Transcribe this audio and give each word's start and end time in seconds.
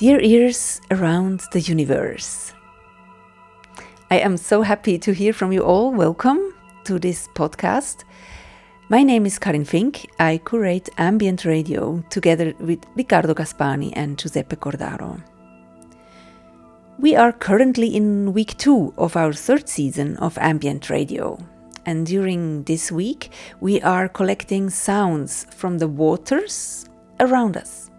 Dear 0.00 0.18
ears 0.22 0.80
around 0.90 1.42
the 1.52 1.60
universe. 1.60 2.54
I 4.10 4.16
am 4.20 4.38
so 4.38 4.62
happy 4.62 4.96
to 4.96 5.12
hear 5.12 5.34
from 5.34 5.52
you 5.52 5.60
all. 5.60 5.92
Welcome 5.92 6.54
to 6.84 6.98
this 6.98 7.28
podcast. 7.34 8.04
My 8.88 9.02
name 9.02 9.26
is 9.26 9.38
Karin 9.38 9.66
Fink. 9.66 10.08
I 10.18 10.38
curate 10.38 10.88
ambient 10.96 11.44
radio 11.44 12.02
together 12.08 12.54
with 12.60 12.78
Riccardo 12.96 13.34
Gaspani 13.34 13.92
and 13.94 14.16
Giuseppe 14.16 14.56
Cordaro. 14.56 15.22
We 16.98 17.14
are 17.14 17.32
currently 17.32 17.94
in 17.94 18.32
week 18.32 18.56
two 18.56 18.94
of 18.96 19.16
our 19.16 19.34
third 19.34 19.68
season 19.68 20.16
of 20.16 20.38
ambient 20.38 20.88
radio. 20.88 21.36
And 21.84 22.06
during 22.06 22.62
this 22.62 22.90
week, 22.90 23.32
we 23.60 23.82
are 23.82 24.08
collecting 24.08 24.70
sounds 24.70 25.44
from 25.54 25.76
the 25.76 25.88
waters 25.88 26.86
around 27.20 27.58
us. 27.58 27.89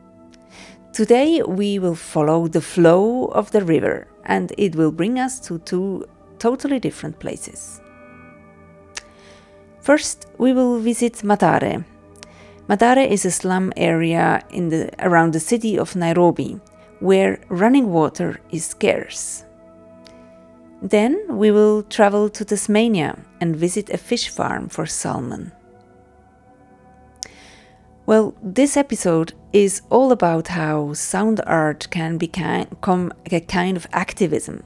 Today 0.94 1.42
we 1.42 1.80
will 1.80 1.96
follow 1.96 2.50
the 2.50 2.60
flow 2.60 3.28
of 3.28 3.52
the 3.52 3.64
river 3.64 4.08
and 4.26 4.52
it 4.58 4.76
will 4.76 4.92
bring 4.92 5.20
us 5.20 5.40
to 5.48 5.60
two 5.60 6.06
totally 6.38 6.80
different 6.80 7.18
places. 7.18 7.80
First, 9.80 10.26
we 10.38 10.52
will 10.52 10.80
visit 10.80 11.14
Mathare. 11.24 11.86
Mathare 12.68 13.10
is 13.10 13.24
a 13.24 13.32
slum 13.32 13.72
area 13.78 14.44
in 14.50 14.68
the, 14.68 14.90
around 15.00 15.32
the 15.32 15.40
city 15.40 15.80
of 15.80 15.96
Nairobi 15.96 16.60
where 17.00 17.40
running 17.48 17.90
water 17.94 18.42
is 18.52 18.66
scarce. 18.66 19.46
Then 20.82 21.26
we 21.30 21.52
will 21.52 21.84
travel 21.84 22.28
to 22.30 22.44
Tasmania 22.44 23.18
and 23.40 23.56
visit 23.56 23.90
a 23.90 23.98
fish 23.98 24.28
farm 24.28 24.68
for 24.68 24.86
salmon. 24.86 25.54
Well, 28.12 28.36
this 28.44 28.76
episode 28.76 29.32
is 29.54 29.84
all 29.90 30.12
about 30.12 30.50
how 30.50 30.92
sound 30.92 31.40
art 31.48 31.88
can 31.92 32.18
become 32.18 33.14
a 33.32 33.40
kind 33.40 33.78
of 33.78 33.88
activism. 33.94 34.64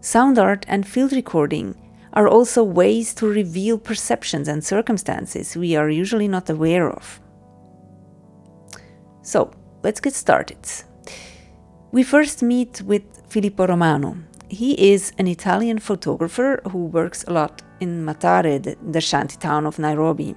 Sound 0.00 0.38
art 0.38 0.64
and 0.68 0.86
field 0.86 1.10
recording 1.12 1.74
are 2.12 2.28
also 2.28 2.62
ways 2.62 3.14
to 3.14 3.26
reveal 3.26 3.78
perceptions 3.78 4.46
and 4.46 4.62
circumstances 4.62 5.56
we 5.56 5.74
are 5.74 5.90
usually 5.90 6.28
not 6.28 6.48
aware 6.50 6.88
of. 6.88 7.20
So, 9.22 9.50
let's 9.82 9.98
get 9.98 10.14
started. 10.14 10.64
We 11.90 12.04
first 12.04 12.44
meet 12.44 12.80
with 12.82 13.02
Filippo 13.28 13.66
Romano. 13.66 14.18
He 14.48 14.92
is 14.92 15.12
an 15.18 15.26
Italian 15.26 15.80
photographer 15.80 16.60
who 16.70 16.84
works 16.84 17.24
a 17.24 17.32
lot 17.32 17.60
in 17.80 18.06
Mathare, 18.06 18.62
the, 18.62 18.76
the 18.92 19.00
shanty 19.00 19.36
town 19.36 19.66
of 19.66 19.80
Nairobi. 19.80 20.36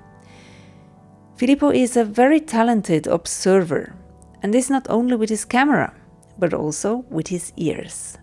Filippo 1.42 1.72
is 1.72 1.98
a 1.98 2.06
very 2.06 2.40
talented 2.40 3.08
observer, 3.08 3.96
and 4.44 4.54
this 4.54 4.70
not 4.70 4.86
only 4.92 5.16
with 5.16 5.32
his 5.32 5.44
camera, 5.44 5.92
but 6.38 6.54
also 6.54 6.98
with 7.10 7.30
his 7.30 7.52
ears. 7.58 8.16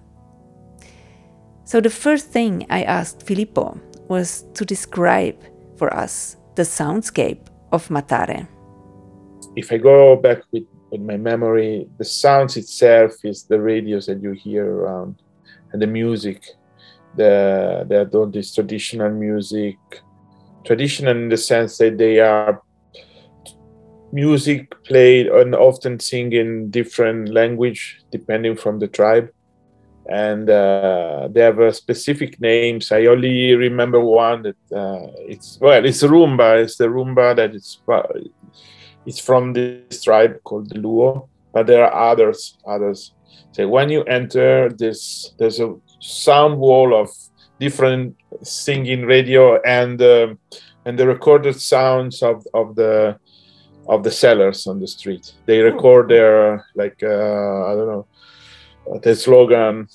So, 1.64 1.80
the 1.80 1.90
first 1.90 2.28
thing 2.28 2.64
I 2.70 2.84
asked 2.84 3.26
Filippo 3.26 3.76
was 4.06 4.44
to 4.54 4.64
describe 4.64 5.34
for 5.76 5.92
us 5.92 6.36
the 6.54 6.62
soundscape 6.62 7.48
of 7.72 7.88
Mathare. 7.88 8.46
If 9.56 9.72
I 9.72 9.78
go 9.78 10.14
back 10.14 10.42
with, 10.52 10.68
with 10.92 11.00
my 11.00 11.16
memory, 11.16 11.88
the 11.98 12.04
sounds 12.04 12.56
itself 12.56 13.24
is 13.24 13.42
the 13.42 13.60
radios 13.60 14.06
that 14.06 14.22
you 14.22 14.30
hear 14.30 14.64
around 14.64 15.16
and 15.72 15.82
the 15.82 15.88
music. 15.88 16.44
The, 17.16 17.84
they 17.88 17.96
are 17.96 18.26
this 18.30 18.54
traditional 18.54 19.10
music, 19.10 19.76
traditional 20.64 21.16
in 21.16 21.28
the 21.28 21.36
sense 21.36 21.78
that 21.78 21.98
they 21.98 22.20
are 22.20 22.62
music 24.12 24.72
played 24.84 25.26
and 25.26 25.54
often 25.54 26.00
sing 26.00 26.32
in 26.32 26.70
different 26.70 27.28
language 27.28 28.00
depending 28.10 28.56
from 28.56 28.78
the 28.78 28.88
tribe. 28.88 29.30
And 30.10 30.48
uh, 30.48 31.28
they 31.30 31.40
have 31.42 31.60
uh, 31.60 31.70
specific 31.70 32.40
names. 32.40 32.90
I 32.90 33.06
only 33.06 33.54
remember 33.54 34.00
one 34.00 34.42
that 34.42 34.56
uh, 34.74 35.06
it's 35.18 35.58
well 35.60 35.84
it's 35.84 36.02
rumba 36.02 36.62
it's 36.64 36.76
the 36.76 36.86
rumba 36.86 37.36
that 37.36 37.54
it's 37.54 37.82
it's 39.04 39.18
from 39.18 39.52
this 39.52 40.02
tribe 40.02 40.42
called 40.44 40.70
the 40.70 40.76
luo 40.76 41.28
but 41.52 41.66
there 41.66 41.84
are 41.84 42.10
others 42.10 42.56
others. 42.66 43.12
So 43.52 43.68
when 43.68 43.90
you 43.90 44.02
enter 44.04 44.70
this 44.70 45.34
there's 45.38 45.60
a 45.60 45.76
sound 46.00 46.58
wall 46.58 46.98
of 46.98 47.10
different 47.60 48.16
singing 48.42 49.02
radio 49.02 49.60
and 49.62 50.00
um, 50.00 50.38
and 50.86 50.98
the 50.98 51.06
recorded 51.06 51.60
sounds 51.60 52.22
of 52.22 52.46
of 52.54 52.76
the 52.76 53.18
of 53.88 54.04
the 54.04 54.10
sellers 54.10 54.66
on 54.66 54.80
the 54.80 54.86
street. 54.86 55.32
They 55.46 55.60
record 55.60 56.08
their 56.08 56.66
like 56.74 57.02
uh, 57.02 57.66
I 57.66 57.74
don't 57.74 57.88
know 57.88 58.06
the 59.02 59.14
slogan, 59.14 59.88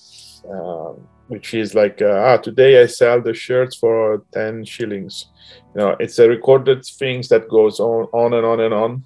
uh, 0.49 0.93
which 1.27 1.53
is 1.53 1.73
like 1.75 2.01
uh, 2.01 2.27
ah 2.27 2.37
today 2.37 2.81
I 2.81 2.87
sell 2.87 3.21
the 3.21 3.33
shirts 3.33 3.75
for 3.75 4.23
ten 4.33 4.65
shillings. 4.65 5.27
You 5.75 5.81
know, 5.81 5.95
it's 5.99 6.19
a 6.19 6.27
recorded 6.27 6.85
things 6.85 7.29
that 7.29 7.49
goes 7.49 7.79
on 7.79 8.07
on 8.13 8.33
and 8.33 8.45
on 8.45 8.59
and 8.59 8.73
on. 8.73 9.03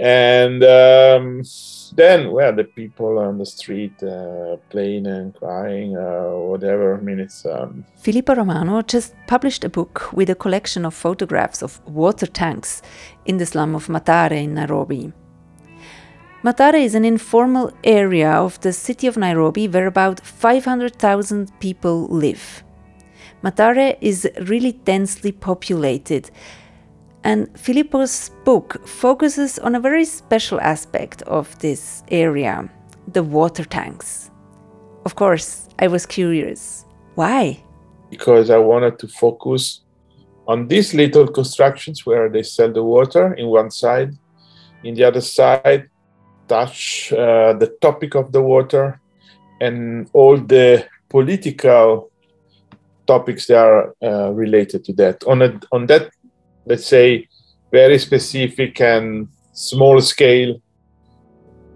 And 0.00 0.62
um, 0.62 1.42
then 1.92 2.30
well 2.30 2.54
the 2.54 2.64
people 2.64 3.18
on 3.18 3.38
the 3.38 3.46
street 3.46 4.02
uh, 4.02 4.56
playing 4.70 5.06
and 5.06 5.34
crying 5.34 5.96
uh, 5.96 6.30
whatever 6.50 6.96
i 6.96 7.00
mean 7.00 7.18
it's 7.18 7.46
um... 7.46 7.84
filippo 7.96 8.34
romano 8.34 8.82
just 8.82 9.14
published 9.26 9.64
a 9.64 9.68
book 9.68 10.12
with 10.12 10.30
a 10.30 10.34
collection 10.34 10.84
of 10.84 10.94
photographs 10.94 11.62
of 11.62 11.80
water 11.86 12.26
tanks 12.26 12.82
in 13.24 13.38
the 13.38 13.46
slum 13.46 13.74
of 13.74 13.86
mathare 13.86 14.32
in 14.32 14.54
nairobi 14.54 15.12
Mathare 16.44 16.80
is 16.80 16.94
an 16.94 17.04
informal 17.04 17.72
area 17.82 18.30
of 18.30 18.60
the 18.60 18.72
city 18.72 19.08
of 19.08 19.16
Nairobi 19.16 19.66
where 19.66 19.88
about 19.88 20.20
500,000 20.20 21.50
people 21.58 22.06
live. 22.06 22.62
Mathare 23.42 23.98
is 24.00 24.30
really 24.42 24.70
densely 24.70 25.32
populated 25.32 26.30
and 27.28 27.46
Filippo's 27.58 28.30
book 28.46 28.68
focuses 28.86 29.58
on 29.58 29.74
a 29.74 29.80
very 29.80 30.06
special 30.06 30.58
aspect 30.62 31.20
of 31.22 31.58
this 31.58 32.02
area 32.10 32.66
the 33.12 33.22
water 33.22 33.66
tanks. 33.66 34.30
Of 35.04 35.14
course, 35.14 35.68
I 35.78 35.88
was 35.88 36.06
curious. 36.06 36.86
Why? 37.16 37.62
Because 38.08 38.48
I 38.48 38.56
wanted 38.56 38.98
to 39.00 39.08
focus 39.08 39.82
on 40.46 40.68
these 40.68 40.94
little 40.94 41.28
constructions 41.28 42.06
where 42.06 42.30
they 42.30 42.42
sell 42.42 42.72
the 42.72 42.82
water 42.82 43.34
in 43.34 43.48
one 43.48 43.70
side, 43.70 44.12
in 44.82 44.94
the 44.94 45.04
other 45.04 45.20
side, 45.20 45.90
touch 46.48 47.12
uh, 47.12 47.52
the 47.52 47.76
topic 47.82 48.14
of 48.14 48.32
the 48.32 48.40
water 48.40 49.00
and 49.60 50.08
all 50.14 50.38
the 50.38 50.86
political 51.10 52.10
topics 53.06 53.46
that 53.48 53.58
are 53.58 53.94
uh, 54.02 54.30
related 54.30 54.82
to 54.84 54.92
that. 54.94 55.24
On, 55.24 55.42
a, 55.42 55.60
on 55.72 55.86
that 55.88 56.10
let's 56.68 56.86
say, 56.86 57.26
very 57.72 57.98
specific 57.98 58.80
and 58.80 59.28
small 59.52 60.00
scale 60.00 60.60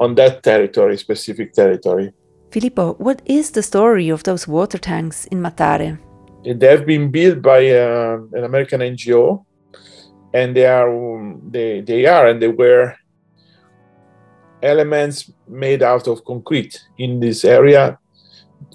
on 0.00 0.14
that 0.16 0.42
territory, 0.42 0.96
specific 0.98 1.52
territory. 1.52 2.12
Filippo, 2.50 2.94
what 2.94 3.22
is 3.24 3.50
the 3.52 3.62
story 3.62 4.10
of 4.10 4.22
those 4.24 4.46
water 4.46 4.78
tanks 4.78 5.24
in 5.26 5.40
Mathare? 5.40 5.98
They 6.44 6.66
have 6.66 6.84
been 6.86 7.10
built 7.10 7.40
by 7.40 7.70
uh, 7.70 8.18
an 8.32 8.44
American 8.44 8.80
NGO, 8.80 9.44
and 10.34 10.56
they 10.56 10.66
are 10.66 10.90
they 11.50 11.80
they 11.80 12.06
are 12.06 12.26
and 12.26 12.42
they 12.42 12.48
were 12.48 12.94
elements 14.62 15.30
made 15.48 15.82
out 15.82 16.08
of 16.08 16.24
concrete 16.24 16.80
in 16.98 17.20
this 17.20 17.44
area 17.44 17.98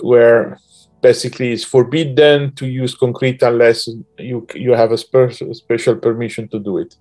where 0.02 0.60
basically 1.02 1.52
it's 1.52 1.64
forbidden 1.64 2.54
to 2.56 2.68
use 2.68 2.96
concrete 2.96 3.42
unless 3.42 3.88
you 4.18 4.48
you 4.54 4.72
have 4.72 4.92
a 4.92 4.98
special 4.98 5.54
special 5.54 5.96
permission 5.96 6.48
to 6.50 6.60
do 6.60 6.78
it. 6.78 6.96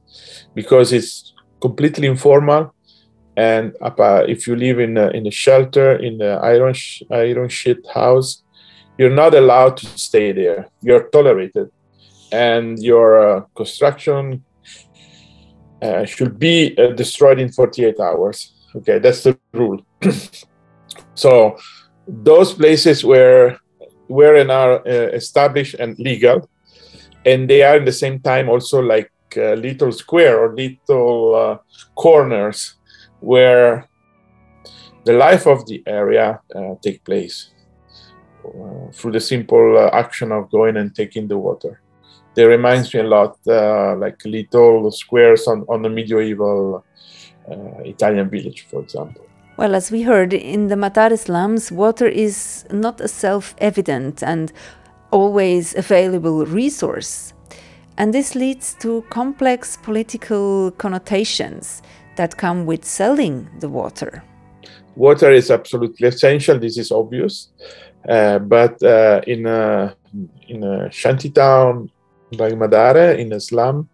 Because 0.55 0.93
it's 0.93 1.35
completely 1.61 2.07
informal 2.07 2.75
and 3.37 3.75
if 4.29 4.47
you 4.47 4.57
live 4.57 4.79
in 4.79 4.97
a, 4.97 5.09
in 5.11 5.27
a 5.27 5.31
shelter 5.31 5.97
in 5.97 6.19
the 6.19 6.33
iron 6.43 6.75
sh- 6.75 7.03
iron 7.11 7.49
sheet 7.49 7.79
house 7.95 8.43
you're 8.99 9.11
not 9.15 9.35
allowed 9.35 9.77
to 9.77 9.87
stay 9.99 10.33
there. 10.33 10.69
You're 10.81 11.09
tolerated. 11.11 11.69
And 12.33 12.83
your 12.83 13.09
uh, 13.19 13.41
construction 13.55 14.43
uh, 15.83 16.07
should 16.07 16.39
be 16.39 16.75
uh, 16.79 16.93
destroyed 16.93 17.39
in 17.39 17.53
48 17.53 18.01
hours. 18.01 18.55
Okay 18.77 18.99
that's 18.99 19.23
the 19.23 19.39
rule. 19.53 19.81
So 21.17 21.57
those 22.07 22.53
places 22.53 23.05
where 23.05 23.59
were 24.09 24.37
and 24.37 24.51
are 24.51 24.87
uh, 24.87 25.11
established 25.13 25.75
and 25.75 25.99
legal, 25.99 26.49
and 27.25 27.49
they 27.51 27.63
are 27.63 27.77
in 27.77 27.85
the 27.85 27.93
same 27.93 28.21
time 28.21 28.49
also 28.49 28.81
like 28.81 29.11
a 29.37 29.57
little 29.57 29.93
square 29.93 30.39
or 30.39 30.55
little 30.55 31.35
uh, 31.35 31.59
corners 31.95 32.77
where 33.21 33.89
the 35.05 35.13
life 35.13 35.47
of 35.47 35.67
the 35.67 35.83
area 35.87 36.41
uh, 36.55 36.75
take 36.83 37.05
place 37.05 37.51
uh, 38.45 38.91
through 38.93 39.13
the 39.13 39.21
simple 39.21 39.77
uh, 39.77 39.91
action 39.93 40.33
of 40.33 40.51
going 40.51 40.77
and 40.77 40.95
taking 40.95 41.29
the 41.29 41.39
water. 41.39 41.81
They 42.35 42.45
reminds 42.45 42.93
me 42.93 43.01
a 43.01 43.05
lot 43.05 43.39
uh, 43.47 43.97
like 43.97 44.25
little 44.25 44.91
squares 44.91 45.47
on, 45.47 45.65
on 45.69 45.85
a 45.85 45.89
medieval 45.89 46.85
Italian 47.85 48.29
village, 48.29 48.67
for 48.69 48.83
example. 48.83 49.26
Well, 49.57 49.75
as 49.75 49.91
we 49.91 50.03
heard, 50.03 50.35
in 50.35 50.69
the 50.69 50.75
Mathare 50.75 51.19
slums, 51.19 51.73
water 51.73 52.07
is 52.07 52.67
not 52.71 53.01
a 53.01 53.09
self 53.09 53.55
evident 53.57 54.23
and 54.23 54.53
always 55.11 55.75
available 55.75 56.45
resource. 56.45 57.33
And 57.97 58.13
this 58.13 58.35
leads 58.35 58.75
to 58.81 59.03
complex 59.09 59.79
political 59.79 60.73
connotations 60.73 61.81
that 62.17 62.37
come 62.37 62.67
with 62.67 62.85
selling 62.85 63.49
the 63.61 63.71
water. 63.71 64.23
Water 64.95 65.31
is 65.33 65.51
absolutely 65.51 66.09
essential, 66.09 66.59
this 66.59 66.77
is 66.77 66.93
obvious. 66.93 67.49
Uh, 68.07 68.39
but 68.39 68.83
uh, 68.83 69.23
in, 69.27 69.47
a, 69.47 69.97
in 70.49 70.65
a 70.65 70.93
shanty 70.93 71.31
town 71.31 71.91
like 72.33 72.53
Mathare, 72.53 73.19
in 73.19 73.33
a 73.33 73.41
slum, 73.41 73.89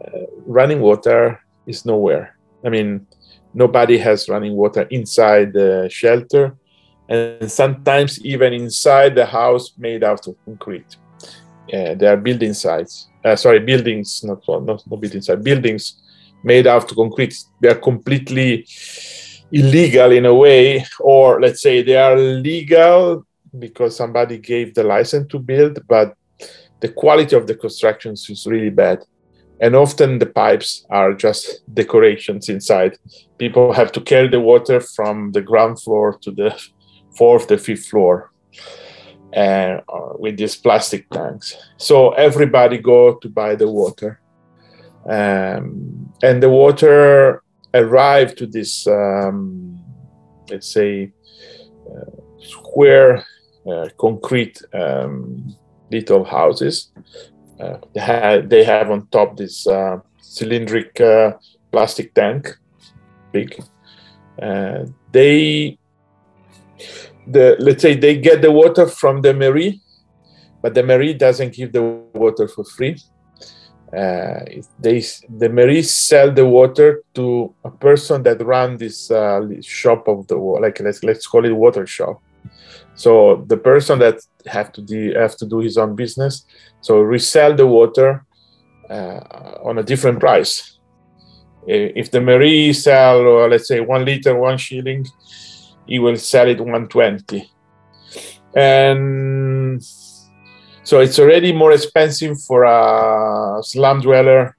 uh, 0.00 0.10
running 0.46 0.80
water 0.80 1.40
is 1.66 1.84
nowhere. 1.84 2.36
I 2.64 2.68
mean, 2.68 3.06
nobody 3.56 3.96
has 3.96 4.28
running 4.28 4.54
water 4.54 4.82
inside 4.90 5.54
the 5.54 5.88
shelter, 5.90 6.54
and 7.08 7.50
sometimes 7.50 8.24
even 8.24 8.52
inside 8.52 9.14
the 9.14 9.24
house 9.24 9.72
made 9.78 10.04
out 10.04 10.28
of 10.28 10.36
concrete. 10.44 10.96
Uh, 11.72 11.94
there 11.94 12.12
are 12.12 12.16
building 12.28 12.52
sites, 12.52 13.08
uh, 13.24 13.34
sorry, 13.34 13.58
buildings, 13.58 14.22
not 14.22 14.40
not, 14.46 14.86
not 14.86 15.00
building 15.00 15.22
sites, 15.22 15.42
buildings 15.42 15.84
made 16.44 16.66
out 16.66 16.90
of 16.90 16.96
concrete. 16.96 17.34
They 17.60 17.70
are 17.70 17.80
completely 17.90 18.66
illegal 19.50 20.12
in 20.12 20.26
a 20.26 20.34
way, 20.34 20.84
or 21.00 21.40
let's 21.40 21.62
say 21.62 21.82
they 21.82 21.96
are 21.96 22.16
legal 22.16 23.24
because 23.58 23.96
somebody 23.96 24.36
gave 24.38 24.74
the 24.74 24.84
license 24.84 25.28
to 25.32 25.38
build, 25.38 25.80
but 25.88 26.14
the 26.80 26.90
quality 26.90 27.34
of 27.34 27.46
the 27.46 27.54
constructions 27.54 28.28
is 28.28 28.46
really 28.46 28.70
bad 28.70 28.98
and 29.60 29.74
often 29.74 30.18
the 30.18 30.26
pipes 30.26 30.86
are 30.90 31.14
just 31.14 31.62
decorations 31.74 32.48
inside. 32.48 32.98
People 33.38 33.72
have 33.72 33.92
to 33.92 34.00
carry 34.00 34.28
the 34.28 34.40
water 34.40 34.80
from 34.80 35.32
the 35.32 35.40
ground 35.40 35.80
floor 35.80 36.18
to 36.22 36.30
the 36.30 36.54
fourth 37.16 37.48
the 37.48 37.58
fifth 37.58 37.86
floor 37.86 38.30
uh, 39.36 39.78
with 40.18 40.36
these 40.36 40.56
plastic 40.56 41.08
tanks. 41.10 41.56
So 41.76 42.10
everybody 42.12 42.78
go 42.78 43.14
to 43.14 43.28
buy 43.28 43.54
the 43.54 43.70
water. 43.70 44.20
Um, 45.08 46.12
and 46.22 46.42
the 46.42 46.50
water 46.50 47.42
arrived 47.72 48.38
to 48.38 48.46
this 48.46 48.86
um, 48.86 49.78
let's 50.50 50.72
say 50.72 51.12
uh, 51.90 52.10
square 52.38 53.24
uh, 53.70 53.88
concrete 53.98 54.60
um, 54.72 55.56
little 55.90 56.24
houses. 56.24 56.92
uh, 56.96 57.35
they, 57.58 58.00
have, 58.00 58.48
they 58.48 58.64
have 58.64 58.90
on 58.90 59.06
top 59.08 59.36
this 59.36 59.66
uh, 59.66 59.98
cylindric 60.20 61.00
uh, 61.00 61.36
plastic 61.72 62.14
tank, 62.14 62.56
big. 63.32 63.58
they, 65.12 65.78
the 67.26 67.56
let's 67.58 67.82
say 67.82 67.94
they 67.94 68.18
get 68.18 68.42
the 68.42 68.52
water 68.52 68.86
from 68.86 69.22
the 69.22 69.32
mairie, 69.34 69.80
but 70.62 70.74
the 70.74 70.82
mairie 70.82 71.14
doesn't 71.14 71.54
give 71.54 71.72
the 71.72 71.82
water 72.14 72.46
for 72.48 72.64
free. 72.64 72.96
Uh, 73.96 74.40
they 74.80 75.00
the 75.38 75.48
mairie 75.48 75.82
sell 75.82 76.32
the 76.32 76.44
water 76.44 77.02
to 77.14 77.54
a 77.64 77.70
person 77.70 78.22
that 78.24 78.44
run 78.44 78.76
this 78.76 79.10
uh, 79.10 79.40
shop 79.60 80.08
of 80.08 80.26
the 80.26 80.36
like 80.36 80.80
let's 80.80 81.04
let's 81.04 81.26
call 81.26 81.44
it 81.44 81.52
water 81.52 81.86
shop 81.86 82.20
so 82.96 83.44
the 83.46 83.56
person 83.56 84.00
that 84.00 84.18
have 84.46 84.72
to 84.72 84.82
do 84.82 85.12
have 85.14 85.36
to 85.36 85.46
do 85.46 85.60
his 85.60 85.76
own 85.78 85.94
business, 85.94 86.44
so 86.80 87.00
resell 87.00 87.54
the 87.54 87.66
water 87.66 88.24
uh, 88.90 89.20
on 89.64 89.78
a 89.78 89.82
different 89.82 90.20
price. 90.20 90.78
If 91.66 92.12
the 92.12 92.20
mairie 92.20 92.72
sell, 92.72 93.42
uh, 93.42 93.48
let's 93.48 93.66
say 93.66 93.80
one 93.80 94.04
liter, 94.04 94.36
one 94.36 94.56
shilling, 94.56 95.04
he 95.86 95.98
will 95.98 96.16
sell 96.16 96.48
it 96.48 96.60
120. 96.60 97.50
And 98.54 99.82
so 100.84 101.00
it's 101.00 101.18
already 101.18 101.52
more 101.52 101.72
expensive 101.72 102.40
for 102.42 102.62
a 102.62 103.60
slum 103.64 104.00
dweller 104.00 104.56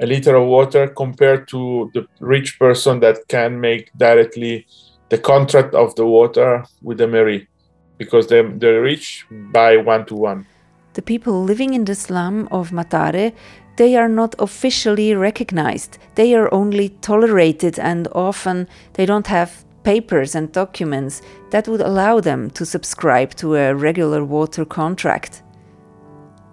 a 0.00 0.06
liter 0.06 0.36
of 0.36 0.46
water 0.46 0.88
compared 0.88 1.48
to 1.48 1.90
the 1.94 2.06
rich 2.20 2.58
person 2.58 3.00
that 3.00 3.26
can 3.28 3.60
make 3.60 3.90
directly 3.96 4.66
the 5.08 5.18
contract 5.18 5.74
of 5.74 5.94
the 5.96 6.06
water 6.06 6.64
with 6.82 6.98
the 6.98 7.06
mairie 7.06 7.48
because 7.98 8.28
they're, 8.28 8.48
they're 8.48 8.80
rich 8.80 9.26
by 9.30 9.76
one 9.76 10.06
to 10.06 10.14
one. 10.14 10.46
The 10.94 11.02
people 11.02 11.44
living 11.44 11.74
in 11.74 11.84
the 11.84 11.94
slum 11.94 12.48
of 12.50 12.70
Mathare, 12.70 13.32
they 13.76 13.96
are 13.96 14.08
not 14.08 14.34
officially 14.38 15.14
recognized. 15.14 15.98
They 16.14 16.34
are 16.34 16.52
only 16.52 16.88
tolerated 17.00 17.78
and 17.78 18.08
often 18.12 18.66
they 18.94 19.06
don't 19.06 19.26
have 19.26 19.64
papers 19.84 20.34
and 20.34 20.50
documents 20.52 21.22
that 21.50 21.68
would 21.68 21.80
allow 21.80 22.20
them 22.20 22.50
to 22.50 22.66
subscribe 22.66 23.34
to 23.36 23.54
a 23.54 23.74
regular 23.74 24.24
water 24.24 24.64
contract. 24.64 25.42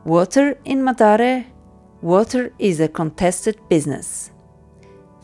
Water 0.03 0.57
in 0.65 0.83
Mathare, 0.83 1.45
water 2.01 2.53
is 2.59 2.79
a 2.79 2.87
contested 2.87 3.57
business. 3.67 4.31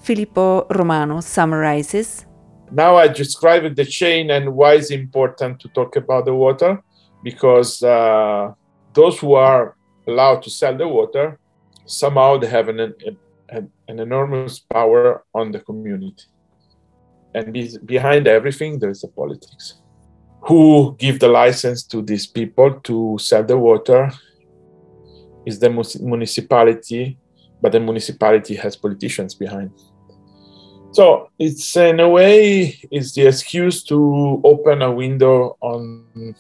Filippo 0.01 0.65
Romano 0.71 1.21
summarizes 1.21 2.25
now 2.71 2.95
I 2.95 3.07
described 3.07 3.75
the 3.75 3.85
chain 3.85 4.31
and 4.31 4.53
why 4.53 4.73
it's 4.75 4.91
important 4.91 5.59
to 5.59 5.67
talk 5.69 5.95
about 5.95 6.25
the 6.25 6.33
water 6.33 6.81
because 7.23 7.83
uh, 7.83 8.53
those 8.93 9.19
who 9.19 9.33
are 9.33 9.75
allowed 10.07 10.41
to 10.43 10.49
sell 10.49 10.75
the 10.75 10.87
water 10.87 11.37
somehow 11.85 12.37
they 12.37 12.47
have 12.47 12.69
an, 12.69 12.79
an, 13.49 13.71
an 13.87 13.99
enormous 13.99 14.59
power 14.59 15.25
on 15.33 15.51
the 15.51 15.59
community. 15.59 16.23
And 17.35 17.53
be, 17.53 17.77
behind 17.85 18.27
everything 18.27 18.79
there's 18.79 19.03
a 19.03 19.07
politics. 19.07 19.81
Who 20.43 20.95
give 20.97 21.19
the 21.19 21.27
license 21.27 21.83
to 21.87 22.01
these 22.01 22.25
people 22.25 22.79
to 22.81 23.17
sell 23.19 23.43
the 23.43 23.57
water 23.57 24.11
is 25.45 25.59
the 25.59 25.69
municipality 25.99 27.17
but 27.61 27.71
the 27.71 27.79
municipality 27.79 28.55
has 28.55 28.75
politicians 28.75 29.35
behind 29.35 29.71
so 30.91 31.29
it's 31.39 31.75
in 31.75 31.99
a 31.99 32.09
way 32.09 32.77
it's 32.91 33.13
the 33.13 33.27
excuse 33.27 33.83
to 33.83 34.41
open 34.43 34.81
a 34.81 34.91
window 34.91 35.57
on 35.61 36.35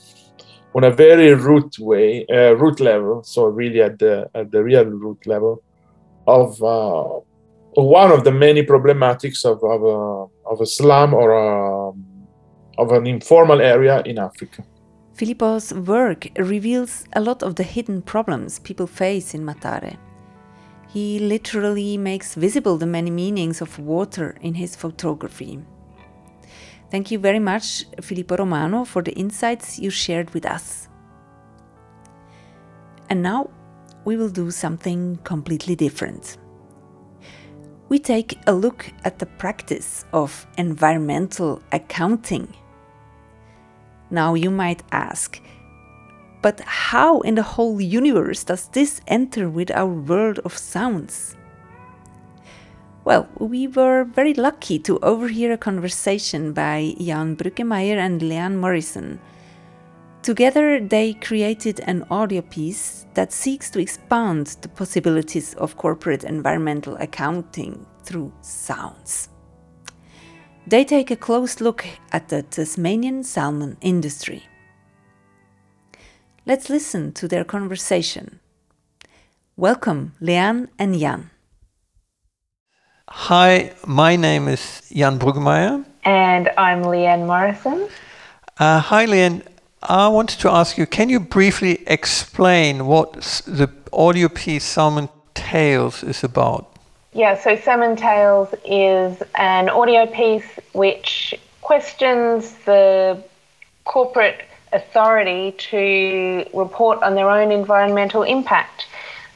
on 0.73 0.83
a 0.83 0.91
very 0.91 1.33
root 1.33 1.77
way, 1.79 2.25
uh, 2.27 2.53
root 2.55 2.79
level. 2.79 3.23
So 3.23 3.45
really 3.45 3.81
at 3.81 3.99
the 3.99 4.29
at 4.33 4.51
the 4.51 4.63
real 4.63 4.85
root 4.85 5.25
level 5.27 5.61
of 6.27 6.61
uh, 6.63 7.19
one 7.73 8.11
of 8.11 8.23
the 8.23 8.31
many 8.31 8.63
problematics 8.63 9.45
of 9.45 9.63
of 9.63 9.83
a, 9.83 10.49
of 10.49 10.61
a 10.61 10.65
slum 10.65 11.13
or 11.13 11.31
a, 11.31 11.89
of 12.77 12.91
an 12.91 13.07
informal 13.07 13.61
area 13.61 14.01
in 14.05 14.17
Africa. 14.19 14.63
Filippo's 15.13 15.73
work 15.73 16.27
reveals 16.37 17.05
a 17.13 17.21
lot 17.21 17.43
of 17.43 17.55
the 17.55 17.63
hidden 17.63 18.01
problems 18.01 18.59
people 18.59 18.87
face 18.87 19.33
in 19.33 19.45
Mathare. 19.45 19.97
He 20.93 21.19
literally 21.19 21.97
makes 21.97 22.35
visible 22.35 22.77
the 22.77 22.85
many 22.85 23.09
meanings 23.09 23.61
of 23.61 23.79
water 23.79 24.35
in 24.41 24.55
his 24.55 24.75
photography. 24.75 25.59
Thank 26.89 27.11
you 27.11 27.19
very 27.19 27.39
much, 27.39 27.85
Filippo 28.01 28.35
Romano, 28.35 28.83
for 28.83 29.01
the 29.01 29.13
insights 29.13 29.79
you 29.79 29.89
shared 29.89 30.33
with 30.33 30.45
us. 30.45 30.89
And 33.09 33.21
now 33.21 33.49
we 34.03 34.17
will 34.17 34.29
do 34.29 34.51
something 34.51 35.17
completely 35.23 35.75
different. 35.75 36.37
We 37.87 37.97
take 37.97 38.37
a 38.45 38.53
look 38.53 38.91
at 39.05 39.19
the 39.19 39.25
practice 39.25 40.03
of 40.11 40.45
environmental 40.57 41.61
accounting. 41.71 42.53
Now 44.09 44.33
you 44.33 44.51
might 44.51 44.83
ask, 44.91 45.41
but 46.41 46.59
how 46.61 47.21
in 47.21 47.35
the 47.35 47.43
whole 47.43 47.79
universe 47.79 48.43
does 48.43 48.67
this 48.69 49.01
enter 49.07 49.49
with 49.49 49.71
our 49.71 49.85
world 49.85 50.39
of 50.39 50.57
sounds? 50.57 51.35
Well, 53.03 53.27
we 53.39 53.67
were 53.67 54.03
very 54.03 54.33
lucky 54.33 54.77
to 54.79 54.99
overhear 54.99 55.53
a 55.53 55.57
conversation 55.57 56.53
by 56.53 56.95
Jan 56.99 57.35
Brückemeier 57.35 57.97
and 57.97 58.21
Leanne 58.21 58.57
Morrison. 58.57 59.19
Together, 60.21 60.79
they 60.79 61.13
created 61.13 61.79
an 61.81 62.05
audio 62.11 62.41
piece 62.41 63.07
that 63.15 63.33
seeks 63.33 63.71
to 63.71 63.79
expand 63.79 64.55
the 64.61 64.69
possibilities 64.69 65.55
of 65.55 65.77
corporate 65.77 66.23
environmental 66.23 66.95
accounting 66.97 67.85
through 68.03 68.31
sounds. 68.41 69.29
They 70.67 70.85
take 70.85 71.09
a 71.09 71.15
close 71.15 71.59
look 71.59 71.85
at 72.11 72.29
the 72.29 72.43
Tasmanian 72.43 73.23
salmon 73.23 73.77
industry. 73.81 74.43
Let's 76.43 76.71
listen 76.71 77.11
to 77.13 77.27
their 77.27 77.43
conversation. 77.43 78.39
Welcome, 79.55 80.13
Leanne 80.19 80.69
and 80.79 80.99
Jan. 80.99 81.29
Hi, 83.07 83.73
my 83.85 84.15
name 84.15 84.47
is 84.47 84.81
Jan 84.91 85.19
Bruggemeier. 85.19 85.85
And 86.03 86.49
I'm 86.57 86.81
Leanne 86.81 87.27
Morrison. 87.27 87.87
Uh, 88.57 88.79
hi, 88.79 89.05
Leanne. 89.05 89.43
I 89.83 90.07
wanted 90.07 90.39
to 90.39 90.49
ask 90.49 90.79
you 90.79 90.87
can 90.87 91.09
you 91.09 91.19
briefly 91.19 91.83
explain 91.85 92.87
what 92.87 93.13
the 93.45 93.69
audio 93.93 94.27
piece 94.27 94.63
Salmon 94.63 95.09
Tales 95.35 96.01
is 96.01 96.23
about? 96.23 96.75
Yeah, 97.13 97.39
so 97.39 97.55
Salmon 97.55 97.95
Tales 97.95 98.49
is 98.65 99.21
an 99.35 99.69
audio 99.69 100.07
piece 100.07 100.47
which 100.73 101.35
questions 101.61 102.55
the 102.65 103.23
corporate 103.85 104.47
authority 104.73 105.53
to 105.69 106.45
report 106.53 107.01
on 107.03 107.15
their 107.15 107.29
own 107.29 107.51
environmental 107.51 108.23
impact. 108.23 108.87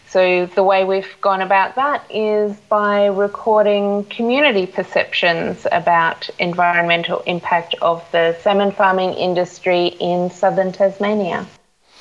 So, 0.07 0.45
the 0.45 0.63
way 0.63 0.85
we've 0.85 1.13
gone 1.19 1.41
about 1.41 1.75
that 1.75 2.05
is 2.09 2.55
by 2.69 3.07
recording 3.07 4.05
community 4.05 4.65
perceptions 4.65 5.67
about 5.73 6.29
environmental 6.39 7.19
impact 7.25 7.75
of 7.81 8.01
the 8.13 8.37
salmon 8.41 8.71
farming 8.71 9.13
industry 9.15 9.87
in 9.99 10.31
southern 10.31 10.71
Tasmania. 10.71 11.45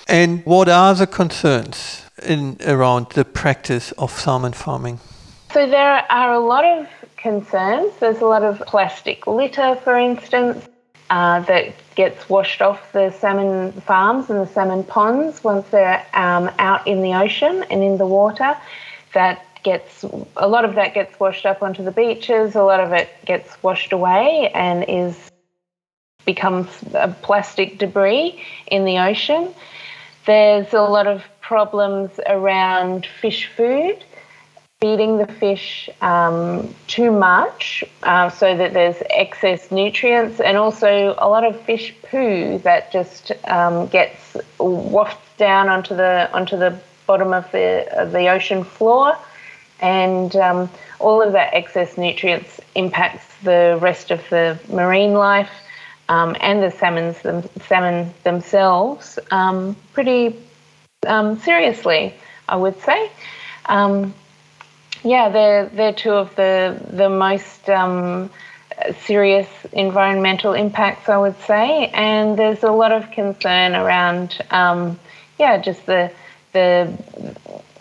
And 0.07 0.45
what 0.47 0.69
are 0.69 0.95
the 0.95 1.09
concerns 1.09 2.05
in 2.23 2.59
around 2.65 3.11
the 3.15 3.25
practice 3.25 3.91
of 3.93 4.13
salmon 4.13 4.53
farming? 4.53 5.01
So, 5.53 5.67
there 5.67 6.05
are 6.09 6.35
a 6.35 6.41
lot 6.41 6.65
of 6.65 6.87
concerns. 7.17 7.93
There's 7.99 8.21
a 8.21 8.27
lot 8.27 8.45
of 8.45 8.61
plastic 8.61 9.27
litter, 9.27 9.75
for 9.83 9.99
instance, 9.99 10.69
uh, 11.11 11.41
that 11.41 11.75
gets 11.95 12.29
washed 12.29 12.61
off 12.61 12.93
the 12.93 13.11
salmon 13.11 13.73
farms 13.73 14.31
and 14.31 14.41
the 14.41 14.47
salmon 14.53 14.85
ponds 14.85 15.43
once 15.45 15.69
they're 15.69 16.05
um, 16.15 16.51
out 16.59 16.87
in 16.87 17.03
the 17.03 17.15
ocean 17.15 17.65
and 17.71 17.83
in 17.83 17.99
the 17.99 18.07
water. 18.07 18.57
That 19.13 19.45
gets 19.63 20.05
a 20.37 20.49
lot 20.49 20.65
of 20.65 20.75
that 20.75 20.95
gets 20.95 21.19
washed 21.19 21.47
up 21.47 21.63
onto 21.63 21.83
the 21.83 21.93
beaches. 21.93 22.55
A 22.55 22.63
lot 22.63 22.81
of 22.81 22.93
it 22.93 23.09
gets 23.25 23.63
washed 23.63 23.93
away 23.93 24.51
and 24.55 24.85
is 24.89 25.17
becomes 26.25 26.69
a 26.95 27.09
plastic 27.23 27.79
debris 27.79 28.43
in 28.67 28.85
the 28.85 28.99
ocean. 28.99 29.55
There's 30.27 30.73
a 30.73 30.81
lot 30.81 31.07
of 31.07 31.23
problems 31.41 32.19
around 32.27 33.07
fish 33.07 33.47
food 33.55 34.03
feeding 34.85 35.17
the 35.17 35.27
fish 35.27 35.89
um, 36.03 36.75
too 36.89 37.11
much 37.11 37.83
uh, 38.03 38.29
so 38.29 38.55
that 38.55 38.75
there's 38.75 39.03
excess 39.09 39.71
nutrients, 39.71 40.41
and 40.41 40.59
also 40.59 41.15
a 41.17 41.27
lot 41.27 41.43
of 41.43 41.59
fish 41.63 41.95
poo 42.03 42.59
that 42.59 42.93
just 42.93 43.33
um, 43.49 43.87
gets 43.87 44.37
wafted 44.59 45.39
down 45.39 45.71
onto 45.71 45.97
the 45.97 46.31
onto 46.35 46.59
the 46.59 46.79
bottom 47.07 47.33
of 47.33 47.51
the 47.51 47.89
of 47.99 48.13
the 48.13 48.29
ocean 48.29 48.63
floor, 48.63 49.17
and 49.81 50.37
um, 50.37 50.69
all 50.99 51.23
of 51.23 51.33
that 51.33 51.55
excess 51.55 51.97
nutrients 51.97 52.61
impacts 52.75 53.25
the 53.43 53.79
rest 53.81 54.11
of 54.11 54.21
the 54.29 54.59
marine 54.69 55.15
life 55.15 55.53
um, 56.11 56.37
and 56.41 56.63
the 56.63 56.71
salmons 56.71 57.23
them, 57.23 57.43
salmon 57.69 58.13
themselves 58.25 59.19
um, 59.31 59.75
pretty 59.95 60.37
um, 61.07 61.39
seriously, 61.39 62.13
I 62.51 62.57
would 62.57 62.79
say. 62.83 63.11
Yeah, 65.05 65.29
they're 65.29 65.67
they're 65.67 65.93
two 65.93 66.13
of 66.13 66.35
the 66.35 66.81
the 66.91 67.11
most 67.11 67.69
um, 67.69 68.31
serious 69.03 69.47
environmental 69.73 70.55
impacts, 70.55 71.09
I 71.09 71.19
would 71.19 71.39
say, 71.43 71.89
and 71.89 72.39
there's 72.39 72.63
a 72.63 72.73
lot 72.73 72.91
of 72.91 73.11
concern 73.11 73.75
around, 73.75 74.41
um, 74.51 74.99
yeah, 75.39 75.59
just 75.59 75.85
the 75.85 76.11
the 76.53 76.91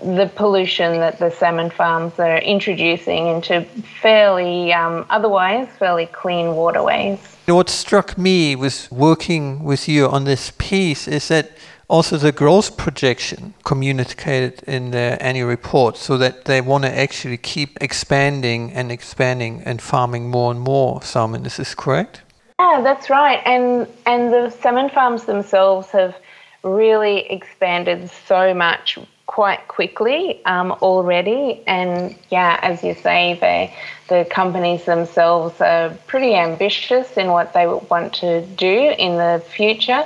the 0.03 0.29
pollution 0.35 0.99
that 0.99 1.17
the 1.17 1.31
salmon 1.31 1.69
farms 1.69 2.19
are 2.19 2.37
introducing 2.39 3.27
into 3.27 3.61
fairly 4.01 4.73
um, 4.73 5.05
otherwise 5.09 5.69
fairly 5.79 6.07
clean 6.07 6.55
waterways. 6.55 7.32
What 7.45 7.69
struck 7.69 8.17
me 8.17 8.55
was 8.55 8.89
working 8.89 9.65
with 9.65 9.89
you 9.89 10.07
on 10.07 10.23
this 10.23 10.53
piece 10.57 11.09
is 11.09 11.27
that 11.27 11.51
also 11.89 12.15
the 12.15 12.31
growth 12.31 12.77
projection 12.77 13.53
communicated 13.65 14.63
in 14.63 14.91
the 14.91 15.17
annual 15.19 15.49
report 15.49 15.97
so 15.97 16.17
that 16.19 16.45
they 16.45 16.61
want 16.61 16.85
to 16.85 16.97
actually 16.97 17.35
keep 17.35 17.77
expanding 17.81 18.71
and 18.71 18.93
expanding 18.93 19.61
and 19.65 19.81
farming 19.81 20.29
more 20.29 20.51
and 20.51 20.61
more 20.61 21.01
salmon. 21.01 21.45
Is 21.45 21.57
this 21.57 21.75
correct? 21.75 22.21
Yeah, 22.59 22.79
that's 22.81 23.09
right. 23.09 23.41
And 23.45 23.87
and 24.05 24.31
the 24.31 24.49
salmon 24.49 24.89
farms 24.89 25.25
themselves 25.25 25.89
have 25.89 26.15
really 26.63 27.29
expanded 27.29 28.09
so 28.09 28.53
much 28.53 28.97
quite 29.25 29.67
quickly 29.67 30.43
um, 30.45 30.71
already. 30.81 31.61
And 31.65 32.15
yeah, 32.29 32.59
as 32.61 32.83
you 32.83 32.93
say, 32.93 33.37
they, 33.39 33.75
the 34.09 34.25
companies 34.29 34.85
themselves 34.85 35.59
are 35.61 35.89
pretty 36.07 36.35
ambitious 36.35 37.17
in 37.17 37.27
what 37.27 37.53
they 37.53 37.65
want 37.67 38.13
to 38.15 38.45
do 38.45 38.93
in 38.97 39.17
the 39.17 39.43
future. 39.55 40.03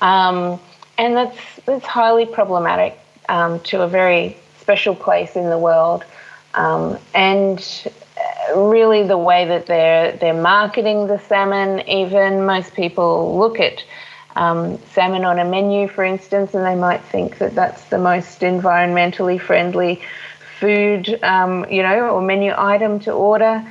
Um, 0.00 0.60
and 0.98 1.16
that's 1.16 1.38
that's 1.66 1.86
highly 1.86 2.26
problematic 2.26 2.98
um, 3.28 3.60
to 3.60 3.82
a 3.82 3.88
very 3.88 4.36
special 4.60 4.94
place 4.94 5.36
in 5.36 5.50
the 5.50 5.58
world. 5.58 6.04
Um, 6.54 6.98
and 7.14 7.58
uh, 8.16 8.60
really, 8.60 9.02
the 9.06 9.18
way 9.18 9.44
that 9.46 9.66
they're 9.66 10.12
they're 10.12 10.40
marketing 10.40 11.06
the 11.06 11.18
salmon, 11.18 11.88
even 11.88 12.46
most 12.46 12.74
people 12.74 13.38
look 13.38 13.58
at 13.58 13.82
um, 14.36 14.78
salmon 14.92 15.24
on 15.24 15.38
a 15.38 15.44
menu, 15.44 15.88
for 15.88 16.04
instance, 16.04 16.54
and 16.54 16.64
they 16.64 16.74
might 16.74 17.02
think 17.02 17.38
that 17.38 17.54
that's 17.54 17.84
the 17.84 17.98
most 17.98 18.40
environmentally 18.40 19.40
friendly 19.40 20.02
food, 20.58 21.18
um, 21.22 21.66
you 21.70 21.82
know, 21.82 22.08
or 22.08 22.22
menu 22.22 22.52
item 22.56 23.00
to 23.00 23.12
order. 23.12 23.64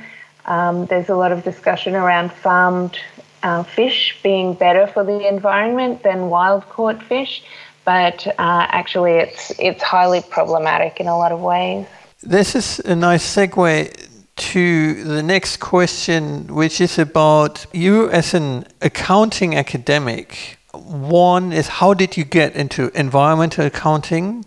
Um, 0.46 0.86
there's 0.86 1.08
a 1.08 1.16
lot 1.16 1.32
of 1.32 1.44
discussion 1.44 1.94
around 1.94 2.32
farmed 2.32 2.98
uh, 3.42 3.62
fish 3.62 4.18
being 4.22 4.54
better 4.54 4.86
for 4.86 5.04
the 5.04 5.26
environment 5.28 6.02
than 6.02 6.30
wild 6.30 6.68
caught 6.68 7.02
fish, 7.02 7.42
but 7.84 8.26
uh, 8.26 8.32
actually 8.38 9.12
it's 9.12 9.52
it's 9.58 9.82
highly 9.82 10.22
problematic 10.22 11.00
in 11.00 11.06
a 11.08 11.16
lot 11.16 11.32
of 11.32 11.40
ways. 11.40 11.86
This 12.22 12.54
is 12.54 12.80
a 12.80 12.96
nice 12.96 13.36
segue 13.36 14.03
to 14.36 15.04
the 15.04 15.22
next 15.22 15.58
question, 15.58 16.46
which 16.48 16.80
is 16.80 16.98
about 16.98 17.66
you 17.72 18.10
as 18.10 18.34
an 18.34 18.66
accounting 18.82 19.54
academic. 19.54 20.58
One 20.72 21.52
is 21.52 21.68
how 21.68 21.94
did 21.94 22.16
you 22.16 22.24
get 22.24 22.56
into 22.56 22.90
environmental 22.98 23.66
accounting? 23.66 24.44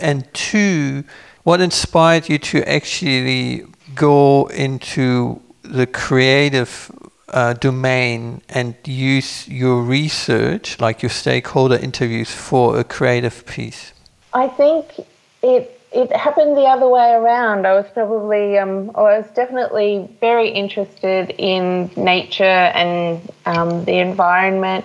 And 0.00 0.32
two, 0.32 1.04
what 1.42 1.60
inspired 1.60 2.28
you 2.28 2.38
to 2.38 2.66
actually 2.68 3.66
go 3.94 4.46
into 4.46 5.42
the 5.62 5.86
creative 5.86 6.90
uh, 7.28 7.52
domain 7.54 8.40
and 8.48 8.74
use 8.86 9.46
your 9.46 9.82
research, 9.82 10.80
like 10.80 11.02
your 11.02 11.10
stakeholder 11.10 11.76
interviews, 11.76 12.30
for 12.30 12.78
a 12.78 12.84
creative 12.84 13.44
piece? 13.44 13.92
I 14.32 14.48
think 14.48 15.06
it 15.42 15.77
it 15.92 16.14
happened 16.14 16.56
the 16.56 16.64
other 16.64 16.88
way 16.88 17.12
around. 17.12 17.66
I 17.66 17.74
was 17.74 17.86
probably, 17.92 18.58
um, 18.58 18.90
I 18.94 19.18
was 19.18 19.26
definitely 19.34 20.08
very 20.20 20.50
interested 20.50 21.30
in 21.38 21.90
nature 21.96 22.44
and 22.44 23.20
um, 23.46 23.84
the 23.84 23.98
environment 23.98 24.84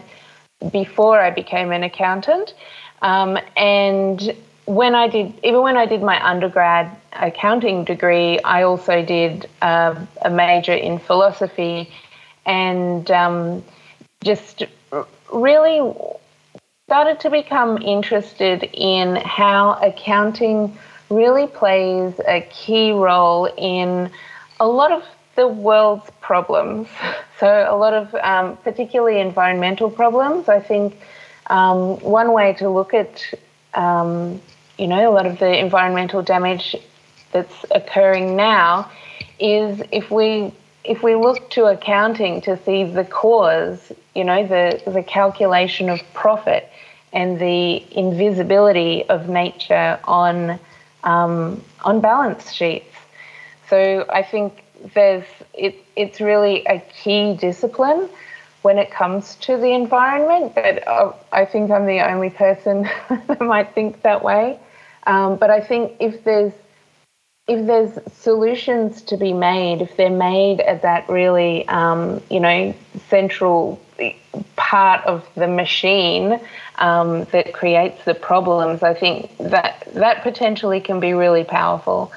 before 0.72 1.20
I 1.20 1.30
became 1.30 1.72
an 1.72 1.84
accountant. 1.84 2.54
Um, 3.02 3.38
and 3.58 4.34
when 4.66 4.96
I 4.96 5.10
did, 5.10 5.34
even 5.44 5.62
when 5.62 5.76
I 5.76 5.86
did 5.86 6.02
my 6.02 6.26
undergrad 6.26 6.90
accounting 7.12 7.84
degree, 7.84 8.40
I 8.40 8.64
also 8.64 9.04
did 9.04 9.50
uh, 9.62 9.96
a 10.22 10.30
major 10.30 10.74
in 10.74 11.00
philosophy 11.00 11.92
and 12.46 13.10
um, 13.12 13.64
just 14.24 14.64
really 15.34 15.94
started 16.86 17.20
to 17.22 17.30
become 17.30 17.78
interested 17.82 18.70
in 18.74 19.16
how 19.18 19.74
accounting 19.82 20.78
really 21.10 21.48
plays 21.48 22.14
a 22.28 22.42
key 22.52 22.92
role 22.92 23.46
in 23.58 24.10
a 24.60 24.68
lot 24.68 24.92
of 24.92 25.04
the 25.36 25.48
world's 25.48 26.10
problems. 26.22 26.88
So, 27.40 27.68
a 27.70 27.76
lot 27.76 27.94
of 27.94 28.16
um, 28.16 28.56
particularly 28.58 29.20
environmental 29.20 29.90
problems. 29.90 30.48
I 30.48 30.62
think 30.62 30.98
um, 31.48 32.00
one 32.00 32.32
way 32.32 32.54
to 32.54 32.70
look 32.70 32.94
at, 32.94 33.22
um, 33.74 34.42
you 34.78 34.88
know, 34.88 35.10
a 35.10 35.12
lot 35.12 35.26
of 35.26 35.40
the 35.40 35.60
environmental 35.60 36.22
damage 36.22 36.78
that's 37.34 37.66
occurring 37.72 38.38
now 38.38 38.90
is 39.40 39.82
if 39.92 40.10
we 40.10 40.54
if 40.84 41.02
we 41.04 41.16
look 41.16 41.50
to 41.52 41.66
accounting 41.66 42.42
to 42.42 42.58
see 42.64 42.84
the 42.84 43.04
cause, 43.04 43.92
you 44.16 44.24
know, 44.24 44.46
the, 44.46 44.82
the 44.90 45.02
calculation 45.02 45.90
of 45.90 46.02
profit 46.14 46.70
and 47.14 47.40
the 47.40 47.84
invisibility 47.98 49.04
of 49.10 49.30
nature 49.30 50.00
on 50.04 50.60
um, 51.04 51.64
on 51.84 52.02
balance 52.02 52.52
sheets. 52.52 52.96
So 53.70 54.06
I 54.10 54.24
think 54.24 54.64
there's 54.94 55.26
it, 55.54 55.76
it's 55.96 56.20
really 56.20 56.66
a 56.66 56.80
key 56.80 57.36
discipline 57.36 58.10
when 58.62 58.78
it 58.78 58.92
comes 58.92 59.36
to 59.36 59.58
the 59.58 59.74
environment. 59.74 60.56
But 60.56 60.88
uh, 60.88 61.14
I 61.32 61.46
think 61.46 61.72
I'm 61.72 61.86
the 61.86 62.02
only 62.02 62.30
person 62.30 62.84
that 63.10 63.42
might 63.42 63.74
think 63.74 64.02
that 64.02 64.24
way. 64.24 64.60
Um, 65.06 65.38
but 65.38 65.50
I 65.50 65.60
think 65.60 65.94
if 66.00 66.24
there's 66.24 66.54
if 67.48 67.68
there's 67.68 68.00
solutions 68.14 69.02
to 69.02 69.18
be 69.18 69.34
made, 69.34 69.82
if 69.82 69.98
they're 69.98 70.10
made 70.10 70.62
at 70.62 70.82
that 70.84 71.10
really, 71.10 71.68
um, 71.68 72.22
you 72.30 72.40
know, 72.40 72.74
central 73.10 73.82
part 74.56 75.06
of 75.06 75.28
the 75.36 75.48
machine 75.48 76.40
um, 76.80 77.26
that 77.26 77.54
creates 77.54 78.04
the 78.06 78.14
problems, 78.14 78.84
I 78.84 78.94
think 78.94 79.38
that 79.38 79.88
that 79.94 80.24
potentially 80.24 80.80
can 80.82 81.00
be 81.00 81.14
really 81.14 81.44
powerful. 81.44 82.12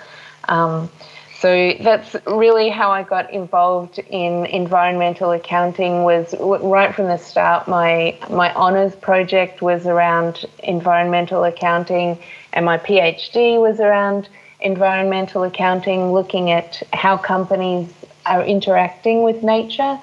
Um, 0.48 0.90
so 1.38 1.74
that's 1.80 2.16
really 2.26 2.70
how 2.70 2.90
I 2.90 3.02
got 3.02 3.30
involved 3.30 3.98
in 3.98 4.46
environmental 4.46 5.32
accounting. 5.32 6.02
Was 6.02 6.34
right 6.40 6.94
from 6.94 7.08
the 7.08 7.18
start. 7.18 7.68
My 7.68 8.16
my 8.30 8.52
honors 8.54 8.96
project 8.96 9.60
was 9.60 9.86
around 9.86 10.46
environmental 10.62 11.44
accounting, 11.44 12.18
and 12.54 12.64
my 12.64 12.78
PhD 12.78 13.60
was 13.60 13.80
around 13.80 14.30
environmental 14.60 15.42
accounting, 15.42 16.12
looking 16.12 16.50
at 16.50 16.82
how 16.94 17.18
companies 17.18 17.92
are 18.24 18.42
interacting 18.42 19.22
with 19.22 19.42
nature, 19.42 19.98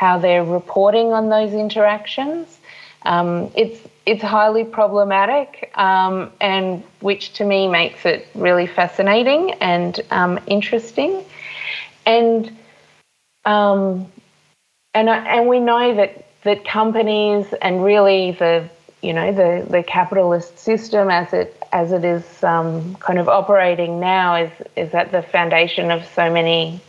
how 0.00 0.16
they're 0.16 0.42
reporting 0.42 1.12
on 1.12 1.28
those 1.28 1.52
interactions. 1.52 2.58
Um, 3.02 3.50
it's 3.54 3.78
it's 4.06 4.22
highly 4.22 4.64
problematic, 4.64 5.70
um, 5.74 6.32
and 6.40 6.82
which 7.00 7.34
to 7.34 7.44
me 7.44 7.68
makes 7.68 8.06
it 8.06 8.26
really 8.34 8.66
fascinating 8.66 9.52
and 9.60 10.00
um, 10.10 10.40
interesting, 10.46 11.22
and 12.06 12.50
um, 13.44 14.10
and 14.94 15.10
and 15.10 15.46
we 15.46 15.60
know 15.60 15.94
that 15.94 16.24
that 16.44 16.64
companies 16.64 17.52
and 17.60 17.84
really 17.84 18.32
the 18.32 18.70
you 19.02 19.12
know 19.12 19.32
the 19.32 19.66
the 19.68 19.82
capitalist 19.82 20.58
system 20.58 21.10
as 21.10 21.30
it 21.34 21.62
as 21.72 21.92
it 21.92 22.06
is 22.06 22.42
um, 22.42 22.94
kind 22.96 23.18
of 23.18 23.28
operating 23.28 24.00
now 24.00 24.36
is 24.36 24.52
is 24.76 24.94
at 24.94 25.12
the 25.12 25.20
foundation 25.20 25.90
of 25.90 26.06
so 26.06 26.32
many 26.32 26.80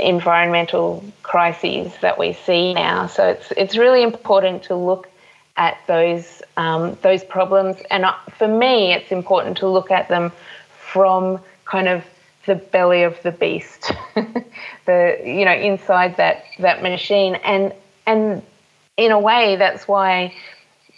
environmental 0.00 1.04
crises 1.22 1.92
that 2.00 2.18
we 2.18 2.32
see 2.32 2.74
now. 2.74 3.06
So 3.06 3.28
it's 3.28 3.52
it's 3.52 3.76
really 3.76 4.02
important 4.02 4.62
to 4.64 4.74
look 4.74 5.08
at 5.56 5.78
those 5.86 6.42
um, 6.56 6.96
those 7.02 7.24
problems, 7.24 7.76
and 7.90 8.04
for 8.36 8.48
me, 8.48 8.92
it's 8.92 9.12
important 9.12 9.58
to 9.58 9.68
look 9.68 9.90
at 9.90 10.08
them 10.08 10.32
from 10.92 11.40
kind 11.64 11.88
of 11.88 12.04
the 12.46 12.54
belly 12.54 13.02
of 13.02 13.20
the 13.22 13.32
beast, 13.32 13.92
the 14.86 15.20
you 15.24 15.44
know 15.44 15.52
inside 15.52 16.16
that 16.16 16.44
that 16.58 16.82
machine, 16.82 17.34
and 17.36 17.72
and 18.06 18.42
in 18.96 19.12
a 19.12 19.18
way, 19.18 19.56
that's 19.56 19.86
why 19.86 20.34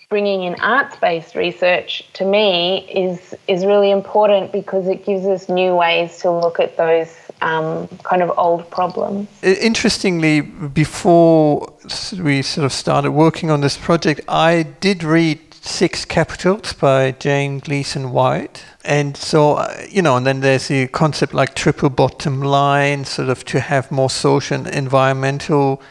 bringing 0.08 0.42
in 0.42 0.56
arts-based 0.60 1.36
research 1.36 2.04
to 2.14 2.24
me 2.24 2.78
is 2.90 3.34
is 3.46 3.64
really 3.64 3.90
important 3.90 4.52
because 4.52 4.88
it 4.88 5.04
gives 5.06 5.24
us 5.24 5.48
new 5.48 5.74
ways 5.74 6.18
to 6.18 6.30
look 6.30 6.58
at 6.58 6.76
those 6.76 7.14
um, 7.42 7.88
kind 8.02 8.22
of 8.22 8.32
old 8.36 8.70
problems. 8.70 9.28
Interestingly, 9.42 10.40
before 10.40 11.72
we 12.18 12.42
sort 12.42 12.64
of 12.64 12.72
started 12.72 13.12
working 13.12 13.50
on 13.50 13.60
this 13.60 13.76
project, 13.76 14.20
I 14.28 14.64
did 14.80 15.02
read 15.02 15.38
Six 15.62 16.04
Capitals 16.06 16.72
by 16.72 17.12
Jane 17.12 17.58
Gleeson 17.58 18.12
White. 18.12 18.64
And 18.84 19.16
so, 19.16 19.54
uh, 19.54 19.82
you 19.90 20.00
know, 20.00 20.16
and 20.16 20.26
then 20.26 20.40
there's 20.40 20.68
the 20.68 20.88
concept 20.88 21.34
like 21.34 21.54
triple 21.54 21.90
bottom 21.90 22.40
line, 22.40 23.04
sort 23.04 23.28
of 23.28 23.44
to 23.46 23.60
have 23.60 23.90
more 23.90 24.08
social 24.08 24.56
and 24.56 24.66
environmental 24.66 25.82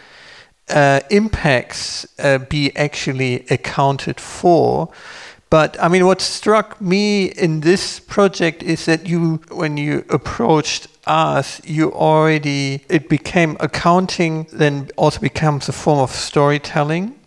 uh, 0.69 1.01
impacts 1.09 2.07
uh, 2.19 2.39
be 2.39 2.75
actually 2.75 3.45
accounted 3.49 4.19
for. 4.19 4.89
But 5.49 5.77
I 5.81 5.87
mean, 5.87 6.05
what 6.05 6.21
struck 6.21 6.79
me 6.79 7.25
in 7.25 7.61
this 7.61 7.99
project 7.99 8.62
is 8.63 8.85
that 8.85 9.07
you, 9.07 9.41
when 9.51 9.77
you 9.77 10.05
approached 10.09 10.88
us, 11.05 11.62
you 11.65 11.91
already, 11.93 12.83
it 12.89 13.09
became 13.09 13.57
accounting, 13.59 14.47
then 14.51 14.89
also 14.97 15.19
becomes 15.19 15.69
a 15.69 15.71
form 15.71 15.99
of 15.99 16.12
storytelling. 16.12 17.19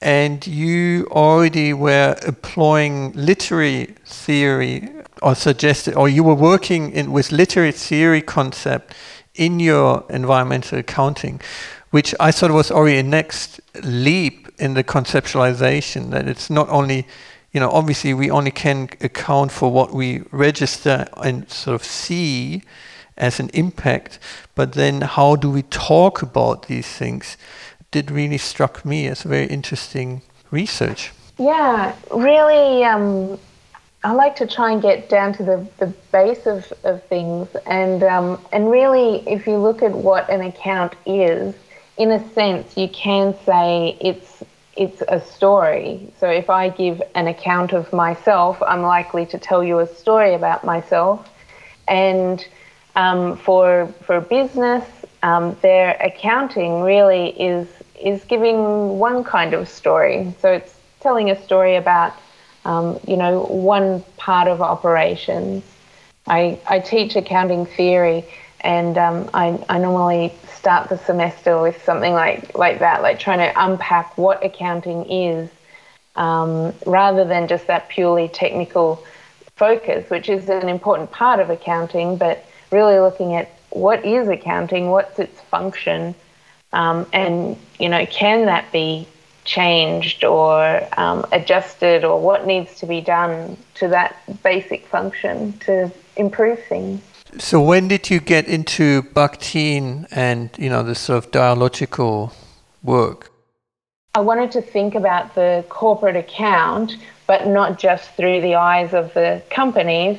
And 0.00 0.46
you 0.46 1.08
already 1.10 1.72
were 1.72 2.16
employing 2.26 3.12
literary 3.12 3.94
theory 4.04 4.88
or 5.22 5.34
suggested, 5.34 5.94
or 5.94 6.08
you 6.08 6.22
were 6.22 6.34
working 6.34 6.92
in, 6.92 7.12
with 7.12 7.32
literary 7.32 7.72
theory 7.72 8.22
concept 8.22 8.94
in 9.34 9.58
your 9.58 10.04
environmental 10.08 10.78
accounting, 10.78 11.40
which 11.90 12.14
I 12.20 12.30
thought 12.30 12.52
was 12.52 12.70
already 12.70 12.98
a 12.98 13.02
next 13.02 13.60
leap 13.82 14.48
in 14.58 14.74
the 14.74 14.84
conceptualization 14.84 16.10
that 16.10 16.28
it's 16.28 16.50
not 16.50 16.68
only 16.68 17.06
you 17.52 17.60
know, 17.60 17.70
obviously 17.70 18.12
we 18.12 18.30
only 18.30 18.50
can 18.50 18.90
account 19.00 19.52
for 19.52 19.72
what 19.72 19.92
we 19.92 20.22
register 20.30 21.06
and 21.16 21.48
sort 21.50 21.74
of 21.74 21.82
see 21.82 22.62
as 23.18 23.38
an 23.40 23.50
impact, 23.52 24.18
but 24.54 24.72
then 24.72 25.02
how 25.02 25.36
do 25.36 25.50
we 25.50 25.62
talk 25.62 26.22
about 26.22 26.68
these 26.68 26.88
things 26.88 27.36
did 27.90 28.10
really 28.10 28.38
struck 28.38 28.84
me 28.84 29.06
as 29.06 29.22
very 29.22 29.46
interesting 29.46 30.22
research. 30.50 31.12
Yeah, 31.38 31.94
really, 32.14 32.84
um, 32.84 33.38
I 34.04 34.12
like 34.12 34.36
to 34.36 34.46
try 34.46 34.72
and 34.72 34.82
get 34.82 35.08
down 35.08 35.32
to 35.34 35.42
the, 35.42 35.66
the 35.78 35.86
base 36.12 36.46
of, 36.46 36.72
of 36.84 37.02
things. 37.04 37.48
And, 37.66 38.02
um, 38.02 38.44
and 38.52 38.70
really, 38.70 39.26
if 39.28 39.46
you 39.46 39.56
look 39.56 39.82
at 39.82 39.92
what 39.92 40.28
an 40.28 40.42
account 40.42 40.94
is, 41.06 41.54
in 41.96 42.12
a 42.12 42.32
sense, 42.32 42.76
you 42.76 42.88
can 42.88 43.34
say 43.44 43.96
it's 44.00 44.42
it's 44.76 45.02
a 45.08 45.20
story. 45.20 46.08
So 46.20 46.30
if 46.30 46.48
I 46.48 46.68
give 46.68 47.02
an 47.16 47.26
account 47.26 47.72
of 47.72 47.92
myself, 47.92 48.62
I'm 48.62 48.82
likely 48.82 49.26
to 49.26 49.36
tell 49.36 49.64
you 49.64 49.80
a 49.80 49.86
story 49.88 50.34
about 50.34 50.62
myself. 50.64 51.28
And 51.88 52.46
um, 52.98 53.38
for 53.38 53.88
for 54.02 54.20
business, 54.20 54.84
um, 55.22 55.56
their 55.62 55.96
accounting 56.02 56.82
really 56.82 57.30
is 57.40 57.68
is 58.00 58.24
giving 58.24 58.98
one 58.98 59.24
kind 59.24 59.54
of 59.54 59.68
story. 59.68 60.34
So 60.40 60.52
it's 60.52 60.74
telling 61.00 61.30
a 61.30 61.42
story 61.42 61.76
about 61.76 62.14
um, 62.66 63.00
you 63.06 63.16
know 63.16 63.44
one 63.44 64.02
part 64.18 64.48
of 64.48 64.62
operations. 64.62 65.64
I 66.26 66.58
I 66.68 66.80
teach 66.80 67.16
accounting 67.16 67.66
theory, 67.66 68.24
and 68.62 68.98
um, 68.98 69.30
I 69.34 69.58
I 69.68 69.78
normally 69.78 70.34
start 70.48 70.88
the 70.90 70.98
semester 70.98 71.60
with 71.60 71.82
something 71.84 72.14
like 72.14 72.56
like 72.58 72.80
that, 72.80 73.02
like 73.02 73.18
trying 73.20 73.38
to 73.38 73.52
unpack 73.64 74.18
what 74.18 74.44
accounting 74.44 75.10
is, 75.10 75.50
um, 76.16 76.74
rather 76.86 77.24
than 77.24 77.48
just 77.48 77.66
that 77.68 77.88
purely 77.88 78.28
technical 78.28 79.04
focus, 79.56 80.10
which 80.10 80.28
is 80.28 80.48
an 80.48 80.68
important 80.68 81.10
part 81.10 81.40
of 81.40 81.50
accounting, 81.50 82.16
but 82.16 82.44
really 82.70 82.98
looking 82.98 83.34
at 83.34 83.50
what 83.70 84.04
is 84.04 84.28
accounting, 84.28 84.90
what's 84.90 85.18
its 85.18 85.40
function, 85.42 86.14
um, 86.72 87.06
and 87.12 87.56
you 87.78 87.88
know, 87.88 88.04
can 88.06 88.46
that 88.46 88.70
be 88.72 89.06
changed 89.44 90.24
or 90.24 90.86
um, 90.98 91.24
adjusted, 91.32 92.04
or 92.04 92.20
what 92.20 92.46
needs 92.46 92.76
to 92.80 92.86
be 92.86 93.00
done 93.00 93.56
to 93.74 93.88
that 93.88 94.16
basic 94.42 94.86
function 94.86 95.52
to 95.60 95.90
improve 96.16 96.62
things. 96.64 97.00
So 97.38 97.60
when 97.60 97.88
did 97.88 98.10
you 98.10 98.20
get 98.20 98.46
into 98.46 99.02
Bakhtin 99.02 100.06
and 100.10 100.50
you 100.58 100.68
know 100.68 100.82
the 100.82 100.94
sort 100.94 101.24
of 101.24 101.30
dialogical 101.30 102.32
work? 102.82 103.30
I 104.14 104.20
wanted 104.20 104.50
to 104.52 104.62
think 104.62 104.94
about 104.94 105.34
the 105.34 105.64
corporate 105.68 106.16
account, 106.16 106.96
but 107.26 107.46
not 107.46 107.78
just 107.78 108.10
through 108.12 108.40
the 108.40 108.54
eyes 108.54 108.94
of 108.94 109.14
the 109.14 109.42
companies. 109.50 110.18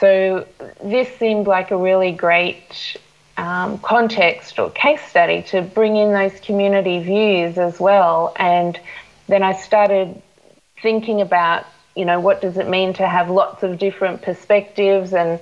So 0.00 0.46
this 0.82 1.08
seemed 1.18 1.46
like 1.46 1.70
a 1.70 1.76
really 1.76 2.12
great 2.12 2.96
um, 3.36 3.78
context 3.78 4.58
or 4.58 4.70
case 4.70 5.02
study 5.02 5.42
to 5.48 5.62
bring 5.62 5.96
in 5.96 6.12
those 6.12 6.38
community 6.40 7.02
views 7.02 7.58
as 7.58 7.80
well. 7.80 8.32
And 8.36 8.78
then 9.26 9.42
I 9.42 9.54
started 9.54 10.20
thinking 10.82 11.20
about, 11.20 11.66
you 11.96 12.04
know, 12.04 12.20
what 12.20 12.40
does 12.40 12.56
it 12.56 12.68
mean 12.68 12.92
to 12.94 13.06
have 13.06 13.28
lots 13.30 13.62
of 13.62 13.78
different 13.78 14.22
perspectives 14.22 15.12
and 15.12 15.40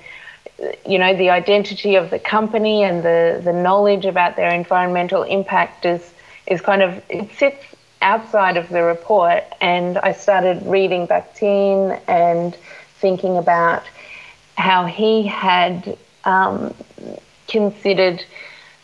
you 0.87 0.99
know, 0.99 1.15
the 1.15 1.31
identity 1.31 1.97
of 1.97 2.11
the 2.11 2.19
company 2.19 2.83
and 2.83 3.03
the, 3.03 3.41
the 3.45 3.53
knowledge 3.53 4.07
about 4.07 4.37
their 4.37 4.51
environmental 4.51 5.23
impact 5.23 5.85
is, 5.85 6.15
is 6.47 6.61
kind 6.61 6.83
of, 6.83 7.03
it 7.11 7.31
sits 7.33 7.63
outside 8.01 8.57
of 8.57 8.69
the 8.69 8.83
report. 8.83 9.45
And 9.61 9.99
I 9.99 10.13
started 10.13 10.63
reading 10.65 11.07
Bakhtin 11.07 12.01
and 12.09 12.55
thinking 13.01 13.37
about 13.37 13.83
how 14.57 14.87
he 14.87 15.27
had 15.27 15.97
um, 16.25 16.75
considered 17.49 18.25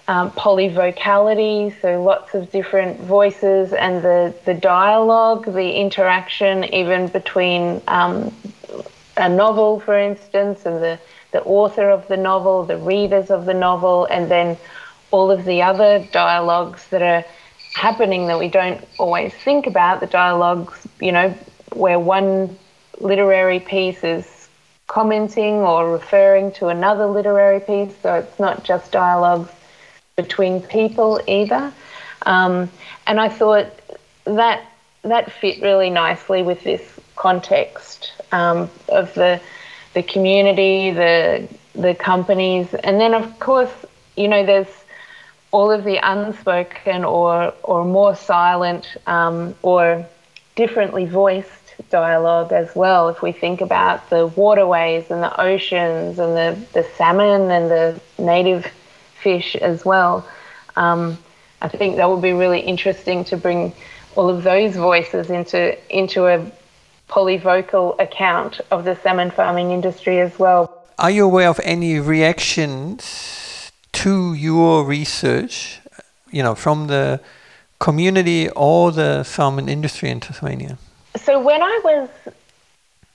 um, 0.08 0.30
polyvocality, 0.32 1.80
so 1.80 2.02
lots 2.02 2.34
of 2.34 2.50
different 2.50 3.00
voices, 3.00 3.72
and 3.72 4.02
the, 4.02 4.34
the 4.44 4.54
dialogue, 4.54 5.44
the 5.52 5.72
interaction, 5.72 6.64
even 6.74 7.08
between 7.08 7.80
um, 7.88 8.34
a 9.16 9.28
novel, 9.28 9.80
for 9.80 9.98
instance, 9.98 10.66
and 10.66 10.82
the 10.82 10.98
the 11.32 11.42
author 11.44 11.90
of 11.90 12.06
the 12.08 12.16
novel, 12.16 12.64
the 12.64 12.76
readers 12.76 13.30
of 13.30 13.46
the 13.46 13.54
novel, 13.54 14.04
and 14.04 14.30
then 14.30 14.56
all 15.10 15.30
of 15.30 15.44
the 15.44 15.62
other 15.62 16.06
dialogues 16.12 16.86
that 16.88 17.02
are 17.02 17.24
happening 17.74 18.26
that 18.26 18.38
we 18.38 18.48
don't 18.48 18.86
always 18.98 19.32
think 19.32 19.66
about. 19.66 20.00
The 20.00 20.06
dialogues, 20.06 20.86
you 21.00 21.10
know, 21.10 21.34
where 21.72 21.98
one 21.98 22.56
literary 23.00 23.60
piece 23.60 24.04
is 24.04 24.26
commenting 24.92 25.54
or 25.54 25.90
referring 25.90 26.52
to 26.52 26.68
another 26.68 27.06
literary 27.06 27.60
piece, 27.60 27.94
so 28.02 28.16
it's 28.16 28.38
not 28.38 28.62
just 28.62 28.92
dialogues 28.92 29.50
between 30.16 30.60
people 30.60 31.18
either. 31.26 31.72
Um, 32.26 32.70
and 33.06 33.18
I 33.18 33.30
thought 33.30 33.68
that 34.24 34.62
that 35.02 35.32
fit 35.32 35.62
really 35.62 35.88
nicely 35.88 36.42
with 36.42 36.62
this 36.62 36.82
context 37.16 38.12
um, 38.32 38.68
of 38.90 39.14
the 39.14 39.40
the 39.94 40.02
community, 40.02 40.90
the 40.90 41.48
the 41.74 41.94
companies, 41.94 42.74
and 42.74 43.00
then 43.00 43.14
of 43.14 43.26
course, 43.38 43.74
you 44.14 44.28
know, 44.28 44.44
there's 44.44 44.74
all 45.52 45.70
of 45.70 45.84
the 45.84 45.98
unspoken 46.02 47.02
or 47.02 47.54
or 47.62 47.86
more 47.86 48.14
silent 48.14 48.84
um, 49.06 49.54
or 49.62 50.04
differently 50.54 51.06
voiced 51.06 51.61
dialogue 51.90 52.52
as 52.52 52.74
well. 52.74 53.08
If 53.08 53.22
we 53.22 53.32
think 53.32 53.60
about 53.60 54.10
the 54.10 54.26
waterways 54.26 55.10
and 55.10 55.22
the 55.22 55.40
oceans 55.40 56.18
and 56.18 56.36
the, 56.36 56.66
the 56.72 56.84
salmon 56.96 57.50
and 57.50 57.70
the 57.70 58.00
native 58.18 58.66
fish 59.22 59.56
as 59.56 59.84
well, 59.84 60.26
um, 60.76 61.18
I 61.60 61.68
think 61.68 61.96
that 61.96 62.08
would 62.08 62.22
be 62.22 62.32
really 62.32 62.60
interesting 62.60 63.24
to 63.26 63.36
bring 63.36 63.72
all 64.16 64.28
of 64.28 64.42
those 64.42 64.76
voices 64.76 65.30
into 65.30 65.76
into 65.88 66.26
a 66.26 66.50
polyvocal 67.08 67.98
account 68.00 68.60
of 68.70 68.84
the 68.84 68.96
salmon 68.96 69.30
farming 69.30 69.70
industry 69.70 70.20
as 70.20 70.38
well. 70.38 70.86
Are 70.98 71.10
you 71.10 71.24
aware 71.24 71.48
of 71.48 71.60
any 71.62 71.98
reactions 72.00 73.70
to 73.92 74.34
your 74.34 74.84
research, 74.84 75.80
you 76.30 76.42
know, 76.42 76.54
from 76.54 76.86
the 76.86 77.20
community 77.78 78.48
or 78.50 78.92
the 78.92 79.22
salmon 79.24 79.68
industry 79.68 80.08
in 80.10 80.20
Tasmania? 80.20 80.78
So 81.16 81.40
when 81.40 81.62
I 81.62 81.80
was 81.84 82.08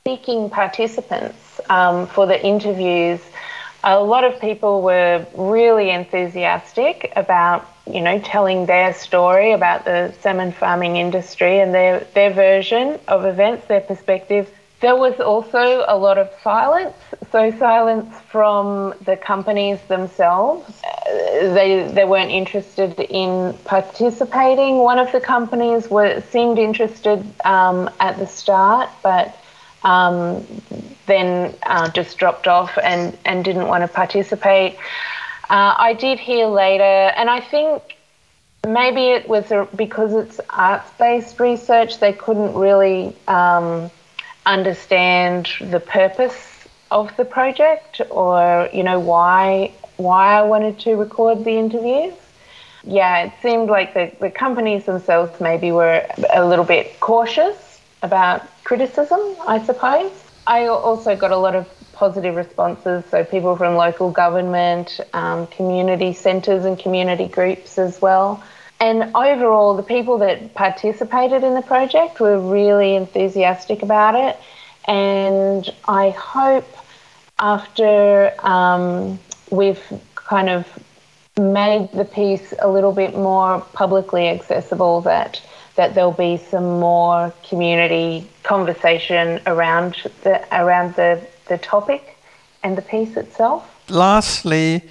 seeking 0.04 0.50
participants 0.50 1.60
um, 1.70 2.08
for 2.08 2.26
the 2.26 2.42
interviews, 2.46 3.20
a 3.84 4.00
lot 4.00 4.24
of 4.24 4.40
people 4.40 4.82
were 4.82 5.26
really 5.36 5.90
enthusiastic 5.92 7.12
about 7.16 7.66
you 7.86 8.02
know 8.02 8.20
telling 8.20 8.66
their 8.66 8.94
story 8.94 9.52
about 9.52 9.86
the 9.86 10.14
salmon 10.22 10.52
farming 10.52 10.96
industry 10.98 11.60
and 11.60 11.74
their 11.74 12.00
their 12.14 12.32
version 12.32 13.00
of 13.08 13.26
events, 13.26 13.68
their 13.68 13.82
perspective. 13.82 14.50
There 14.82 14.96
was 14.96 15.20
also 15.20 15.84
a 15.88 15.98
lot 15.98 16.18
of 16.18 16.30
silence, 16.44 16.96
so 17.32 17.52
silence 17.58 18.14
from 18.30 18.94
the 19.06 19.16
companies 19.18 19.80
themselves. 19.88 20.82
They 21.39 21.89
they 21.93 22.06
weren't 22.06 22.32
interested 22.32 23.00
in 23.00 23.54
participating. 23.65 24.80
One 24.80 25.00
of 25.00 25.12
the 25.12 25.19
companies 25.19 25.89
were 25.89 26.21
seemed 26.32 26.60
interested 26.60 27.26
um, 27.45 27.89
at 28.00 28.17
the 28.17 28.28
start, 28.28 28.89
but 29.04 29.38
um, 29.84 30.45
then 31.06 31.54
uh, 31.63 31.89
just 31.91 32.17
dropped 32.17 32.47
off 32.47 32.78
and 32.84 33.17
and 33.26 33.43
didn't 33.43 33.67
want 33.67 33.84
to 33.84 33.88
participate. 33.88 34.78
Uh, 35.50 35.76
I 35.78 35.93
did 35.93 36.19
hear 36.19 36.47
later, 36.47 36.84
and 36.84 37.30
I 37.30 37.39
think 37.39 37.97
maybe 38.67 39.08
it 39.08 39.30
was 39.30 39.52
a, 39.52 39.67
because 39.76 40.13
it's 40.13 40.39
arts 40.50 40.91
based 40.97 41.39
research, 41.39 42.00
they 42.00 42.13
couldn't 42.13 42.54
really. 42.54 43.15
Um, 43.28 43.91
understand 44.47 45.50
the 45.60 45.80
purpose 45.80 46.67
of 46.89 47.15
the 47.17 47.26
project 47.26 48.02
or 48.10 48.69
you 48.71 48.82
know 48.82 48.97
why 48.97 49.71
why 49.98 50.40
I 50.40 50.44
wanted 50.44 50.80
to 50.80 50.96
record 50.96 51.44
the 51.44 51.58
interviews. 51.58 52.14
Yeah, 52.84 53.26
it 53.26 53.34
seemed 53.42 53.70
like 53.70 53.94
the, 53.94 54.12
the 54.20 54.30
companies 54.30 54.86
themselves 54.86 55.42
maybe 55.42 55.72
were 55.72 56.06
a 56.34 56.46
little 56.46 56.64
bit 56.64 57.00
cautious 57.00 57.82
about 58.02 58.44
criticism, 58.64 59.20
I 59.46 59.62
suppose. 59.64 60.12
I 60.46 60.68
also 60.68 61.16
got 61.16 61.32
a 61.32 61.38
lot 61.38 61.56
of 61.56 61.68
positive 61.92 62.36
responses, 62.36 63.04
so 63.10 63.24
people 63.26 63.56
from 63.58 63.76
local 63.76 64.12
government, 64.12 65.00
um, 65.14 65.48
community 65.48 66.14
centres, 66.14 66.64
and 66.64 66.78
community 66.78 67.28
groups 67.28 67.78
as 67.78 68.02
well. 68.02 68.42
And 68.80 69.12
overall, 69.16 69.76
the 69.76 69.84
people 69.84 70.20
that 70.20 70.54
participated 70.54 71.44
in 71.44 71.56
the 71.56 71.64
project 71.64 72.20
were 72.20 72.40
really 72.40 72.96
enthusiastic 72.96 73.82
about 73.82 74.14
it. 74.14 74.38
And 74.86 75.68
I 75.88 76.12
hope 76.12 76.68
after 77.40 78.34
um, 78.46 79.20
we've 79.52 79.82
kind 80.16 80.50
of 80.50 80.66
made 81.38 81.92
the 81.94 82.06
piece 82.06 82.54
a 82.60 82.68
little 82.68 82.92
bit 82.92 83.16
more 83.16 83.62
publicly 83.74 84.28
accessible 84.30 85.02
that 85.02 85.42
that 85.76 85.94
there'll 85.94 86.12
be 86.12 86.38
some 86.38 86.80
more 86.80 87.32
community 87.48 88.28
conversation 88.44 89.40
around 89.46 89.96
the 90.24 90.44
around 90.52 90.96
the, 90.96 91.22
the 91.48 91.58
topic 91.60 92.18
and 92.64 92.78
the 92.78 92.82
piece 92.82 93.16
itself. 93.16 93.90
Lastly, 93.90 94.82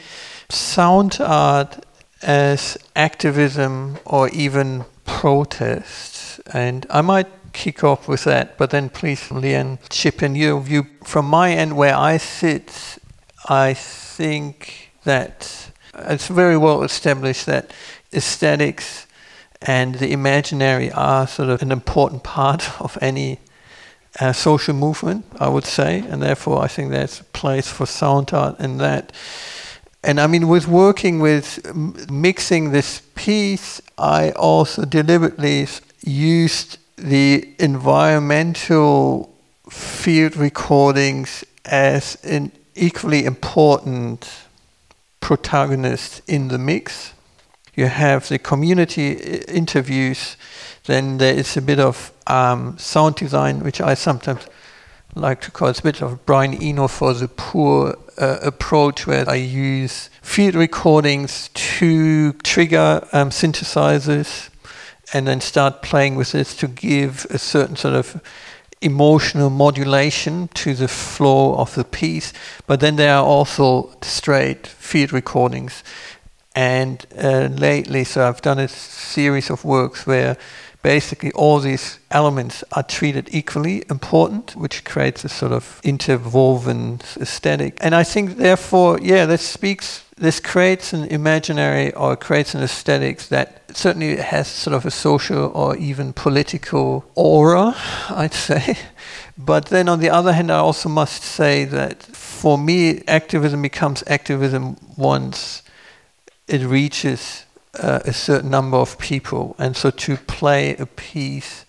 sound 0.49 1.19
art 1.21 1.85
as 2.23 2.79
activism 2.95 3.99
or 4.05 4.29
even 4.31 4.85
protest. 5.05 6.41
And 6.53 6.87
I 6.89 7.01
might 7.01 7.27
kick 7.53 7.83
off 7.83 8.07
with 8.07 8.25
that, 8.25 8.57
but 8.57 8.71
then 8.71 8.89
please, 8.89 9.29
Leanne, 9.29 9.79
chip 9.91 10.23
in 10.23 10.35
your 10.35 10.61
view. 10.61 10.87
From 11.05 11.27
my 11.27 11.53
end, 11.53 11.77
where 11.77 11.97
I 11.97 12.17
sit, 12.19 12.99
I 13.49 13.75
think 13.75 14.91
that 15.05 15.71
it's 15.95 16.27
very 16.27 16.57
well 16.57 16.83
established 16.83 17.47
that 17.47 17.73
aesthetics 18.13 19.07
and 19.63 19.95
the 19.97 20.13
imaginary 20.13 20.91
are 20.93 21.27
sort 21.27 21.49
of 21.49 21.63
an 21.63 21.73
important 21.73 22.23
part 22.25 22.81
of 22.81 22.99
any 23.01 23.39
uh, 24.21 24.33
social 24.33 24.75
movement, 24.75 25.27
I 25.39 25.49
would 25.49 25.65
say, 25.65 26.01
and 26.01 26.23
therefore 26.23 26.63
I 26.63 26.69
think 26.69 26.91
there's 26.91 27.21
a 27.21 27.25
place 27.25 27.69
for 27.69 27.87
sound 27.87 28.33
art 28.33 28.59
in 28.59 28.79
that. 28.79 29.13
And 30.03 30.21
I 30.21 30.27
mean, 30.27 30.49
with 30.49 30.67
working 30.67 31.21
with 31.21 31.75
mixing 32.11 32.71
this 32.71 33.03
piece, 33.15 33.81
I 33.99 34.31
also 34.33 34.85
deliberately 34.85 35.69
used 36.03 36.79
the 36.97 37.55
environmental 37.59 39.35
field 39.69 40.37
recordings 40.37 41.45
as 41.65 42.17
an 42.25 42.53
equally 42.77 43.25
important 43.25 44.31
protagonist 45.21 46.23
in 46.29 46.49
the 46.49 46.59
mix. 46.59 47.13
You 47.75 47.87
have 47.87 48.29
the 48.29 48.39
community 48.39 49.13
interviews, 49.49 50.37
then 50.87 51.19
there 51.19 51.35
is 51.35 51.57
a 51.57 51.63
bit 51.63 51.81
of 51.81 52.13
um, 52.27 52.79
sound 52.79 53.17
design, 53.17 53.61
which 53.61 53.81
I 53.81 53.95
sometimes 53.95 54.47
like 55.15 55.41
to 55.41 55.51
call 55.51 55.69
it 55.69 55.81
a 55.81 55.83
bit 55.83 56.03
of 56.03 56.25
Brian 56.27 56.55
Eno 56.55 56.89
for 56.89 57.15
the 57.15 57.29
poor 57.29 57.97
uh, 58.19 58.39
approach 58.43 59.07
where 59.07 59.29
I 59.29 59.37
use 59.37 60.11
field 60.21 60.55
recordings 60.55 61.49
to 61.55 62.35
trigger 62.35 63.07
um, 63.13 63.31
synthesizers 63.31 64.51
and 65.13 65.27
then 65.27 65.41
start 65.41 65.83
playing 65.83 66.17
with 66.17 66.33
this 66.33 66.55
to 66.57 66.69
give 66.69 67.27
a 67.31 67.39
certain 67.39 67.77
sort 67.77 67.95
of 67.95 68.21
emotional 68.81 69.51
modulation 69.51 70.49
to 70.55 70.75
the 70.75 70.89
flow 70.89 71.55
of 71.55 71.75
the 71.75 71.85
piece. 71.85 72.33
But 72.67 72.81
then 72.81 72.97
there 72.97 73.15
are 73.15 73.25
also 73.25 73.97
straight 74.03 74.67
field 74.67 75.13
recordings. 75.13 75.83
And 76.55 77.05
uh, 77.19 77.49
lately, 77.53 78.05
so 78.05 78.27
I've 78.27 78.43
done 78.43 78.59
a 78.59 78.69
series 78.69 79.51
of 79.51 79.65
works 79.65 80.07
where 80.07 80.37
basically 80.83 81.33
all 81.33 81.59
these 81.59 81.99
elements 82.11 82.65
are 82.73 82.83
treated 82.83 83.29
equally 83.33 83.83
important, 83.91 84.57
which 84.57 84.85
creates 84.85 85.25
a 85.25 85.29
sort 85.29 85.53
of 85.53 85.81
interwoven 85.83 87.01
aesthetic. 87.21 87.77
And 87.81 87.95
I 87.95 88.05
think, 88.05 88.37
therefore, 88.37 88.99
yeah, 89.03 89.27
this 89.27 89.43
speaks, 89.43 90.05
this 90.17 90.41
creates 90.41 90.95
an 90.95 91.05
imaginary 91.05 91.93
or 91.93 92.17
creates 92.17 92.55
an 92.55 92.63
aesthetics 92.63 93.29
that 93.29 93.61
certainly 93.77 94.17
has 94.17 94.49
sort 94.49 94.75
of 94.75 94.87
a 94.87 94.91
social 94.91 95.51
or 95.55 95.77
even 95.77 96.15
political 96.15 97.05
aura, 97.15 97.75
I'd 98.09 98.33
say. 98.33 98.79
But 99.37 99.67
then 99.67 99.89
on 99.89 100.01
the 100.01 100.09
other 100.09 100.33
hand, 100.33 100.51
I 100.51 100.57
also 100.57 100.89
must 100.89 101.23
say 101.23 101.65
that 101.67 102.03
for 102.03 102.57
me, 102.57 103.03
activism 103.07 103.61
becomes 103.61 104.03
activism 104.07 104.79
once 104.97 105.63
it 106.49 106.63
reaches 106.63 107.45
uh, 107.79 108.01
a 108.07 108.13
certain 108.15 108.51
number 108.51 108.79
of 108.79 108.99
people. 108.99 109.55
And 109.59 109.77
so 109.77 109.91
to 109.91 110.17
play 110.17 110.77
a 110.77 110.87
piece 110.87 111.67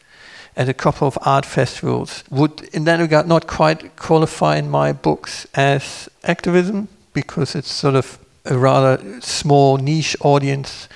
at 0.56 0.70
a 0.70 0.74
couple 0.74 1.08
of 1.08 1.18
art 1.22 1.46
festivals 1.46 2.24
would, 2.30 2.62
in 2.74 2.86
that 2.86 3.02
regard, 3.02 3.28
not 3.28 3.46
quite 3.46 3.98
qualify 3.98 4.56
in 4.56 4.70
my 4.70 4.94
books 4.94 5.46
as 5.54 6.08
activism 6.24 6.88
because 7.14 7.54
it's 7.54 7.72
sort 7.72 7.96
of 7.96 8.18
a 8.50 8.58
rather 8.58 9.22
small 9.22 9.78
niche 9.78 10.16
audience 10.22 10.88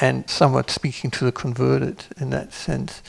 and 0.00 0.28
somewhat 0.28 0.70
speaking 0.70 1.10
to 1.10 1.24
the 1.24 1.32
converted 1.32 2.04
in 2.20 2.30
that 2.30 2.52
sense. 2.52 3.02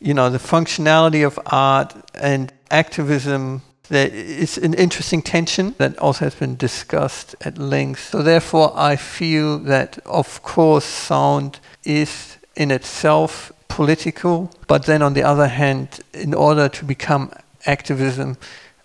You 0.00 0.14
know, 0.14 0.30
the 0.30 0.38
functionality 0.38 1.26
of 1.26 1.38
art 1.46 1.94
and 2.14 2.52
activism 2.70 3.62
is 3.90 4.56
an 4.56 4.74
interesting 4.74 5.20
tension 5.20 5.74
that 5.78 5.98
also 5.98 6.24
has 6.24 6.34
been 6.34 6.56
discussed 6.56 7.34
at 7.40 7.58
length. 7.58 8.10
So, 8.10 8.22
therefore, 8.22 8.72
I 8.76 8.96
feel 8.96 9.58
that, 9.58 9.98
of 10.06 10.42
course, 10.42 10.84
sound 10.84 11.58
is 11.84 12.38
in 12.56 12.70
itself 12.70 13.52
political, 13.68 14.50
but 14.68 14.86
then 14.86 15.02
on 15.02 15.14
the 15.14 15.22
other 15.22 15.48
hand, 15.48 16.00
in 16.12 16.34
order 16.34 16.68
to 16.68 16.84
become 16.84 17.32
activism, 17.66 18.36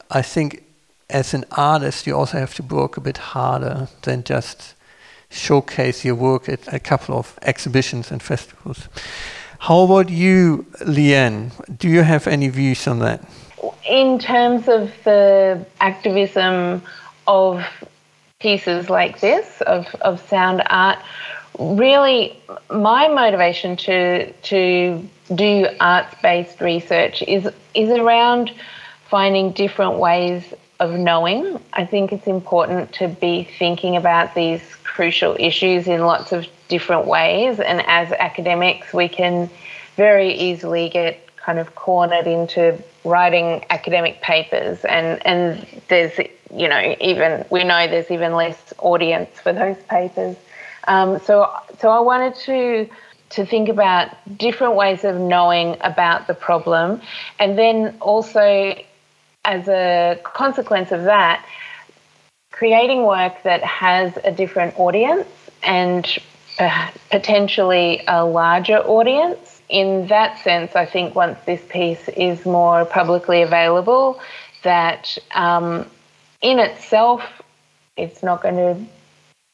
I 0.09 0.21
think 0.21 0.64
as 1.09 1.33
an 1.33 1.45
artist, 1.51 2.07
you 2.07 2.15
also 2.15 2.37
have 2.37 2.53
to 2.55 2.63
work 2.63 2.97
a 2.97 3.01
bit 3.01 3.17
harder 3.17 3.87
than 4.03 4.23
just 4.23 4.75
showcase 5.29 6.05
your 6.05 6.15
work 6.15 6.49
at 6.49 6.73
a 6.73 6.79
couple 6.79 7.17
of 7.17 7.37
exhibitions 7.41 8.11
and 8.11 8.21
festivals. 8.21 8.87
How 9.59 9.81
about 9.81 10.09
you, 10.09 10.65
Leanne? 10.81 11.51
Do 11.77 11.89
you 11.89 12.03
have 12.03 12.27
any 12.27 12.49
views 12.49 12.87
on 12.87 12.99
that? 12.99 13.21
in 13.85 14.19
terms 14.19 14.67
of 14.67 14.91
the 15.03 15.65
activism 15.79 16.81
of 17.27 17.63
pieces 18.39 18.89
like 18.89 19.19
this 19.19 19.61
of, 19.61 19.87
of 20.01 20.19
sound 20.27 20.61
art 20.69 20.99
really 21.57 22.37
my 22.69 23.07
motivation 23.07 23.77
to 23.77 24.31
to 24.33 25.07
do 25.33 25.67
arts 25.79 26.13
based 26.21 26.59
research 26.61 27.23
is 27.23 27.47
is 27.73 27.89
around 27.89 28.51
finding 29.09 29.51
different 29.51 29.97
ways 29.97 30.53
of 30.79 30.91
knowing. 30.91 31.59
I 31.73 31.85
think 31.85 32.11
it's 32.11 32.27
important 32.27 32.91
to 32.93 33.07
be 33.07 33.43
thinking 33.57 33.95
about 33.95 34.35
these 34.35 34.61
crucial 34.83 35.35
issues 35.39 35.87
in 35.87 36.01
lots 36.01 36.31
of 36.31 36.47
different 36.67 37.05
ways 37.05 37.59
and 37.59 37.83
as 37.85 38.11
academics 38.13 38.91
we 38.93 39.07
can 39.07 39.49
very 39.95 40.33
easily 40.33 40.89
get 40.89 41.35
kind 41.37 41.59
of 41.59 41.75
cornered 41.75 42.25
into 42.25 42.81
writing 43.03 43.63
academic 43.69 44.19
papers 44.21 44.83
and 44.85 45.25
and 45.27 45.65
there's 45.89 46.17
you 46.51 46.67
know 46.67 46.95
even 46.99 47.45
we 47.51 47.63
know 47.63 47.87
there's 47.87 48.09
even 48.09 48.33
less 48.33 48.73
audience 48.79 49.29
for 49.39 49.53
those 49.53 49.77
papers 49.89 50.35
um, 50.87 51.19
so 51.19 51.51
so 51.79 51.89
I 51.89 51.99
wanted 51.99 52.35
to 52.45 52.89
to 53.31 53.45
think 53.45 53.69
about 53.69 54.09
different 54.37 54.75
ways 54.75 55.03
of 55.03 55.17
knowing 55.17 55.77
about 55.81 56.27
the 56.27 56.33
problem 56.33 57.01
and 57.39 57.57
then 57.57 57.95
also 58.01 58.75
as 59.45 59.67
a 59.67 60.19
consequence 60.23 60.91
of 60.91 61.03
that 61.03 61.45
creating 62.55 63.03
work 63.03 63.43
that 63.43 63.61
has 63.63 64.17
a 64.23 64.31
different 64.31 64.79
audience 64.79 65.27
and 65.61 66.17
uh, 66.57 66.89
potentially 67.11 68.01
a 68.07 68.23
larger 68.23 68.77
audience. 68.77 69.61
In 69.67 70.07
that 70.07 70.41
sense, 70.41 70.73
I 70.73 70.85
think 70.85 71.15
once 71.15 71.37
this 71.45 71.61
piece 71.67 72.07
is 72.09 72.45
more 72.45 72.85
publicly 72.85 73.41
available, 73.41 74.21
that 74.63 75.17
um, 75.33 75.85
in 76.41 76.59
itself, 76.59 77.21
it's 77.97 78.23
not 78.23 78.41
going 78.41 78.55
to 78.55 78.81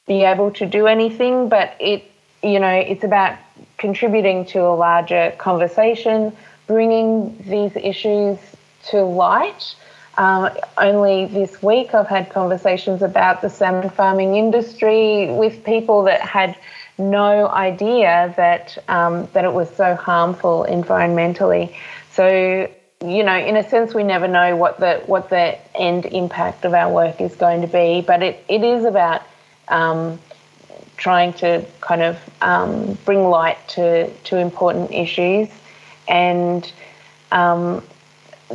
be 0.06 0.24
able 0.24 0.52
to 0.52 0.68
do 0.68 0.86
anything, 0.86 1.50
but 1.50 1.76
it, 1.80 2.04
you 2.44 2.60
know, 2.60 2.70
it's 2.70 3.04
about 3.04 3.40
contributing 3.80 4.46
to 4.46 4.62
a 4.62 4.76
larger 4.76 5.34
conversation, 5.40 6.32
bringing 6.68 7.36
these 7.48 7.76
issues 7.76 8.38
to 8.90 9.04
light. 9.04 9.76
Um, 10.18 10.50
only 10.78 11.26
this 11.26 11.64
week, 11.64 11.94
I've 11.94 12.08
had 12.08 12.30
conversations 12.30 13.02
about 13.02 13.42
the 13.42 13.50
salmon 13.50 13.90
farming 13.90 14.36
industry 14.36 15.32
with 15.32 15.64
people 15.64 16.04
that 16.04 16.22
had 16.22 16.58
no 16.98 17.48
idea 17.48 18.34
that 18.38 18.78
um, 18.88 19.28
that 19.34 19.46
it 19.46 19.54
was 19.54 19.74
so 19.76 19.96
harmful 19.96 20.66
environmentally. 20.70 21.74
So 22.12 22.70
you 23.04 23.24
know, 23.24 23.36
in 23.36 23.58
a 23.58 23.68
sense, 23.68 23.94
we 23.94 24.04
never 24.04 24.28
know 24.28 24.56
what 24.56 24.80
the 24.80 25.02
what 25.08 25.30
the 25.30 25.58
end 25.76 26.06
impact 26.06 26.66
of 26.66 26.74
our 26.74 26.92
work 26.92 27.20
is 27.20 27.36
going 27.36 27.62
to 27.62 27.68
be, 27.68 28.02
but 28.06 28.22
it, 28.22 28.44
it 28.48 28.64
is 28.64 28.86
about 28.86 29.24
um, 29.70 30.20
trying 30.98 31.34
to 31.34 31.66
kind 31.80 32.04
of 32.04 32.20
um, 32.42 32.98
bring 33.06 33.24
light 33.24 33.58
to 33.70 34.10
to 34.10 34.38
important 34.38 34.92
issues, 34.92 35.50
and 36.08 36.72
um, 37.32 37.84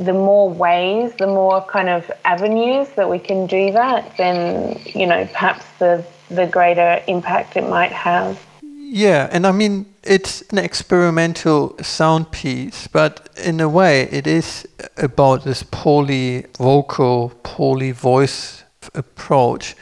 the 0.04 0.12
more 0.12 0.48
ways, 0.50 1.12
the 1.18 1.26
more 1.26 1.64
kind 1.66 1.88
of 1.88 2.11
avenues 2.24 2.88
that 2.96 3.09
we 3.09 3.18
can 3.18 3.46
do 3.46 3.72
that, 3.72 4.16
then 4.16 4.80
you 4.94 5.06
know, 5.06 5.26
perhaps 5.26 5.64
the 5.78 6.04
the 6.30 6.46
greater 6.46 7.02
impact 7.06 7.56
it 7.56 7.68
might 7.68 7.92
have. 7.92 8.44
Yeah, 8.88 9.28
and 9.32 9.46
I 9.46 9.52
mean, 9.52 9.87
it's 10.04 10.42
an 10.52 10.59
experimental 10.59 11.76
sound 11.82 12.30
piece, 12.30 12.87
but 12.87 13.28
in 13.44 13.61
a 13.61 13.68
way, 13.68 14.02
it 14.02 14.26
is 14.26 14.66
about 14.96 15.44
this 15.44 15.64
poly 15.64 16.46
vocal, 16.59 17.30
poly 17.42 17.90
voice 17.90 18.62
approach. 18.94 19.74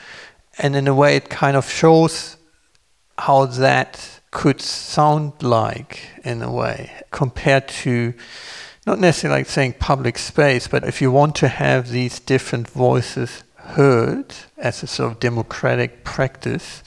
And 0.58 0.74
in 0.74 0.88
a 0.88 0.94
way, 0.94 1.16
it 1.16 1.28
kind 1.28 1.56
of 1.56 1.68
shows 1.68 2.36
how 3.18 3.46
that 3.46 4.20
could 4.30 4.60
sound 4.60 5.42
like, 5.42 6.00
in 6.24 6.42
a 6.42 6.50
way, 6.50 6.90
compared 7.10 7.68
to 7.68 8.14
not 8.86 8.98
necessarily 8.98 9.40
like 9.40 9.48
saying 9.48 9.74
public 9.78 10.18
space, 10.18 10.68
but 10.68 10.84
if 10.84 11.00
you 11.00 11.10
want 11.10 11.34
to 11.36 11.48
have 11.48 11.88
these 11.88 12.20
different 12.20 12.68
voices 12.68 13.42
heard 13.56 14.34
as 14.58 14.82
a 14.82 14.86
sort 14.86 15.12
of 15.12 15.20
democratic 15.20 16.04
practice, 16.04 16.82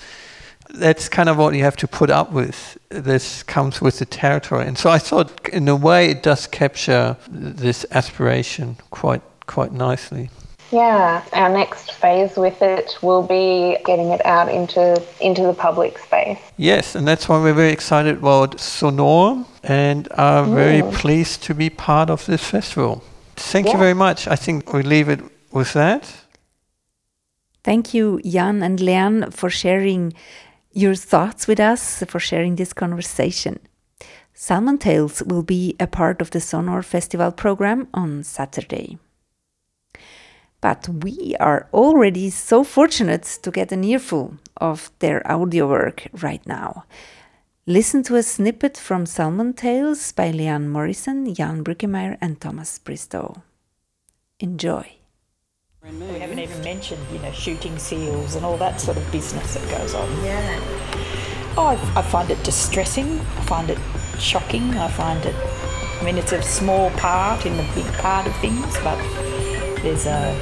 that's 0.69 1.09
kind 1.09 1.29
of 1.29 1.37
what 1.37 1.55
you 1.55 1.63
have 1.63 1.77
to 1.77 1.87
put 1.87 2.09
up 2.09 2.31
with. 2.31 2.77
This 2.89 3.41
comes 3.43 3.81
with 3.81 3.99
the 3.99 4.05
territory, 4.05 4.67
and 4.67 4.77
so 4.77 4.89
I 4.89 4.99
thought, 4.99 5.49
in 5.49 5.67
a 5.67 5.75
way, 5.75 6.11
it 6.11 6.23
does 6.23 6.45
capture 6.45 7.17
this 7.29 7.85
aspiration 7.91 8.77
quite 8.91 9.21
quite 9.47 9.71
nicely. 9.71 10.29
Yeah, 10.71 11.23
our 11.31 11.49
next 11.49 11.93
phase 11.93 12.35
with 12.35 12.61
it 12.61 12.97
will 13.01 13.23
be 13.23 13.77
getting 13.85 14.09
it 14.09 14.23
out 14.25 14.49
into 14.49 15.01
into 15.21 15.43
the 15.43 15.53
public 15.53 15.97
space. 15.97 16.39
Yes, 16.57 16.95
and 16.95 17.07
that's 17.07 17.29
why 17.29 17.41
we're 17.41 17.53
very 17.53 17.71
excited 17.71 18.17
about 18.17 18.59
Sonor 18.59 19.45
and 19.67 20.07
are 20.11 20.45
very 20.45 20.81
pleased 20.93 21.43
to 21.43 21.53
be 21.53 21.69
part 21.69 22.09
of 22.09 22.25
this 22.25 22.43
festival. 22.43 23.03
Thank 23.35 23.67
yeah. 23.67 23.73
you 23.73 23.77
very 23.77 23.93
much. 23.93 24.27
I 24.27 24.35
think 24.35 24.73
we 24.73 24.81
leave 24.81 25.09
it 25.09 25.19
with 25.51 25.73
that. 25.73 26.03
Thank 27.63 27.93
you, 27.93 28.21
Jan 28.23 28.63
and 28.63 28.79
Leanne, 28.79 29.33
for 29.33 29.49
sharing 29.49 30.13
your 30.71 30.95
thoughts 30.95 31.47
with 31.47 31.59
us, 31.59 32.03
for 32.07 32.19
sharing 32.19 32.55
this 32.55 32.71
conversation. 32.71 33.59
Salmon 34.33 34.77
Tales 34.77 35.21
will 35.23 35.43
be 35.43 35.75
a 35.79 35.87
part 35.87 36.21
of 36.21 36.31
the 36.31 36.39
Sonor 36.39 36.81
Festival 36.81 37.31
program 37.31 37.87
on 37.93 38.23
Saturday. 38.23 38.97
But 40.61 40.87
we 40.87 41.35
are 41.39 41.67
already 41.73 42.29
so 42.29 42.63
fortunate 42.63 43.39
to 43.43 43.51
get 43.51 43.71
an 43.71 43.83
earful 43.83 44.37
of 44.57 44.91
their 44.99 45.29
audio 45.29 45.67
work 45.67 46.07
right 46.21 46.45
now. 46.47 46.85
Listen 47.69 48.01
to 48.01 48.15
a 48.15 48.23
snippet 48.23 48.77
from 48.77 49.05
Salmon 49.05 49.51
Tales 49.51 50.13
by 50.13 50.31
Leanne 50.31 50.69
Morrison, 50.69 51.33
Jan 51.33 51.65
Brückemeyer, 51.65 52.17
and 52.21 52.39
Thomas 52.39 52.79
Bristow. 52.79 53.43
Enjoy. 54.39 54.89
We 55.83 56.19
haven't 56.19 56.39
even 56.39 56.63
mentioned, 56.63 57.01
you 57.11 57.19
know, 57.19 57.33
shooting 57.33 57.77
seals 57.77 58.35
and 58.35 58.45
all 58.45 58.55
that 58.55 58.79
sort 58.79 58.95
of 58.95 59.11
business 59.11 59.55
that 59.55 59.69
goes 59.69 59.93
on. 59.93 60.09
Yeah. 60.23 60.61
Oh, 61.57 61.65
I, 61.65 61.99
I 61.99 62.01
find 62.03 62.31
it 62.31 62.41
distressing. 62.45 63.19
I 63.19 63.41
find 63.47 63.69
it 63.69 63.79
shocking. 64.17 64.73
I 64.75 64.87
find 64.87 65.25
it. 65.25 65.35
I 65.35 66.03
mean, 66.05 66.17
it's 66.17 66.31
a 66.31 66.41
small 66.41 66.89
part 66.91 67.45
in 67.45 67.57
the 67.57 67.67
big 67.75 67.87
part 67.95 68.27
of 68.27 68.35
things, 68.37 68.77
but 68.77 68.97
there's 69.81 70.05
a 70.05 70.33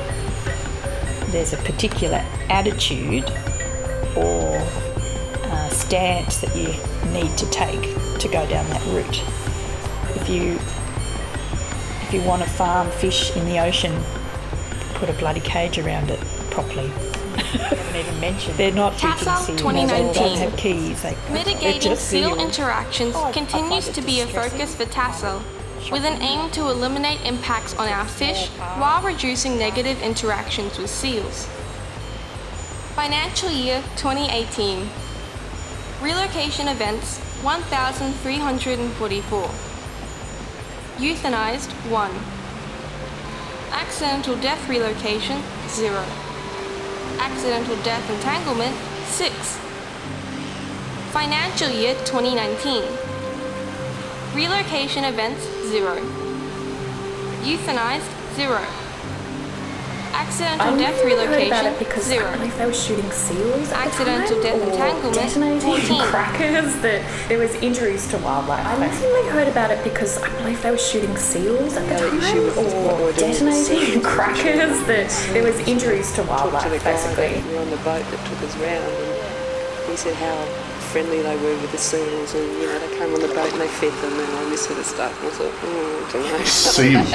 there's 1.32 1.54
a 1.54 1.58
particular 1.58 2.24
attitude 2.50 3.28
or 4.16 4.62
uh, 5.56 5.70
stance 5.70 6.40
that 6.42 6.56
you 6.56 6.68
need 7.12 7.38
to 7.38 7.50
take 7.50 7.82
to 8.20 8.28
go 8.28 8.48
down 8.48 8.70
that 8.70 8.86
route. 8.88 9.22
If 10.16 10.30
you 10.30 10.60
if 12.06 12.14
you 12.14 12.22
want 12.22 12.44
to 12.44 12.50
farm 12.50 12.92
fish 12.92 13.36
in 13.36 13.46
the 13.46 13.60
ocean 13.60 13.94
put 14.96 15.10
a 15.10 15.14
bloody 15.14 15.40
cage 15.42 15.78
around 15.78 16.10
it 16.10 16.20
properly. 16.52 16.92
even 17.96 18.20
mentioned. 18.20 18.56
They're 18.58 18.72
not 18.72 18.94
Tassal 18.98 19.56
2019. 19.56 20.14
They 20.14 20.36
have 20.38 20.58
keys. 20.58 21.02
They, 21.02 21.16
Mitigating 21.32 21.96
seal 21.96 22.40
interactions 22.40 23.14
oh, 23.16 23.32
continues 23.34 23.90
to 23.90 24.02
be 24.02 24.22
a 24.22 24.28
focus 24.28 24.76
for 24.76 24.86
Tassal, 24.86 25.42
with 25.92 26.06
an 26.06 26.22
aim 26.22 26.50
to 26.52 26.62
eliminate 26.70 27.22
impacts 27.26 27.76
on 27.76 27.88
our 27.88 28.06
fish 28.06 28.48
while 28.80 29.04
reducing 29.04 29.58
negative 29.58 30.02
interactions 30.02 30.78
with 30.78 30.90
seals. 30.90 31.48
Financial 32.96 33.52
year 33.52 33.84
2018. 33.98 34.88
Relocation 36.06 36.68
events 36.68 37.18
1,344. 37.42 39.50
Euthanized 41.00 41.72
1. 41.90 42.12
Accidental 43.72 44.36
death 44.36 44.70
relocation, 44.70 45.42
0. 45.68 46.06
Accidental 47.18 47.76
death 47.78 48.08
entanglement, 48.12 48.76
6. 49.08 49.58
Financial 51.12 51.70
year 51.70 51.96
2019. 52.06 52.84
Relocation 54.36 55.06
events, 55.06 55.44
0. 55.72 55.96
Euthanized, 57.42 58.12
0 58.36 58.85
accidental 60.16 60.78
death 60.78 61.04
relocation, 61.04 61.76
because 61.80 62.04
zero. 62.06 62.26
I 62.26 62.46
if 62.46 62.58
they 62.58 62.66
were 62.66 62.74
shooting 62.74 63.12
seals. 63.12 63.72
accidental 63.72 64.42
death 64.42 64.62
entanglement, 64.62 65.14
detonating 65.14 65.60
14. 65.62 66.02
crackers. 66.10 66.76
That 66.82 67.02
there 67.28 67.40
was 67.40 67.54
injuries 67.56 68.08
to 68.10 68.18
wildlife. 68.20 68.66
I 68.66 68.88
recently 68.88 69.28
heard 69.30 69.48
about 69.48 69.72
it 69.72 69.84
because 69.84 70.18
I 70.22 70.30
believe 70.38 70.62
they 70.62 70.72
were 70.72 70.78
shooting 70.78 71.16
seals 71.18 71.76
at 71.76 71.86
the 71.90 72.10
time, 72.10 73.00
or 73.00 73.12
detonating 73.14 74.02
crackers. 74.14 74.80
That 74.88 75.10
there 75.34 75.44
was 75.44 75.58
injuries 75.68 76.12
to 76.16 76.24
wildlife. 76.24 76.64
To 76.64 76.70
the 76.70 76.80
basically, 76.80 77.42
we 77.44 77.56
were 77.56 77.62
on 77.62 77.70
the 77.70 77.78
boat 77.78 78.04
that 78.04 78.22
took 78.28 78.42
us 78.44 78.56
round, 78.58 78.84
and 78.84 79.92
he 79.92 79.98
said 79.98 80.16
how 80.16 80.65
friendly 80.96 81.22
they 81.22 81.36
were 81.44 81.60
with 81.60 81.72
the 81.74 81.78
seals, 81.78 82.34
and 82.36 82.48
you 82.56 82.68
know 82.68 82.80
they 82.80 82.88
came 82.98 83.14
on 83.14 83.20
the 83.20 83.28
boat 83.28 83.52
and 83.52 83.60
they 83.60 83.68
fed 83.68 83.92
them 84.02 84.18
and 84.18 84.32
all 84.38 84.50
this 84.50 84.66
sort 84.66 84.80
of 84.80 84.86
stuff. 84.86 85.12
And 85.20 85.28
I 85.28 85.36
thought, 85.36 85.54
oh, 85.64 86.06
I 86.08 86.12
don't 86.14 86.24
know. 86.32 86.46
Seals. 86.46 87.12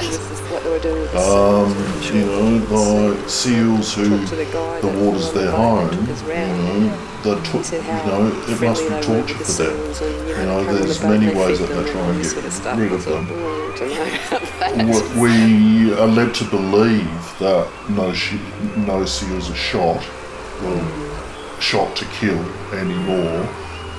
what 0.53 0.63
they 0.65 0.71
were 0.71 0.79
doing 0.81 1.01
with 1.01 1.13
the 1.13 1.19
Um, 1.19 1.73
seals. 1.73 2.11
you 2.13 2.21
know, 2.27 3.15
like 3.17 3.29
seals 3.31 3.95
who 3.95 4.05
the 4.37 4.45
guy 4.53 4.81
the 4.83 4.89
water's 5.01 5.33
their 5.33 5.47
the 5.47 5.53
home. 5.53 5.93
You 5.93 5.97
know, 5.97 6.93
the 7.23 7.37
He 7.41 7.59
to- 7.59 7.65
said 7.65 7.81
you 7.87 8.11
know, 8.11 8.27
it 8.53 8.61
must 8.61 8.83
be 8.85 9.01
torture 9.01 9.35
for 9.45 9.63
them. 9.63 9.77
and, 9.81 10.29
you 10.29 10.37
You 10.37 10.45
know, 10.45 10.63
know, 10.63 10.65
they 10.65 10.67
come 10.67 10.77
on 10.77 10.83
there's 10.83 10.99
the 11.01 11.09
many 11.09 11.35
ways 11.35 11.59
that 11.61 11.71
they 11.73 11.91
try 11.91 12.01
and 12.03 12.23
get 12.23 12.31
sort 12.31 12.45
of 12.45 12.79
rid 12.79 12.93
of 12.93 13.05
them. 13.07 13.29
oh, 13.31 13.73
I 14.61 14.77
know 14.77 15.01
that. 15.01 15.17
We 15.17 15.95
are 15.95 16.07
led 16.07 16.35
to 16.35 16.45
believe 16.45 17.23
that 17.39 17.67
no 17.89 18.13
sh- 18.13 18.37
no 18.77 19.07
seals 19.07 19.51
are 19.51 19.55
shot, 19.71 20.03
well, 20.61 20.77
mm-hmm. 20.77 21.61
shot 21.61 21.97
to 21.97 22.05
kill 22.21 22.41
anymore, 22.79 23.49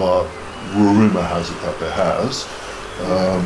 but 0.01 0.25
rumour 0.73 1.21
has 1.21 1.51
it 1.51 1.61
that 1.61 1.79
there 1.79 1.91
has. 1.93 2.49
Um, 3.05 3.45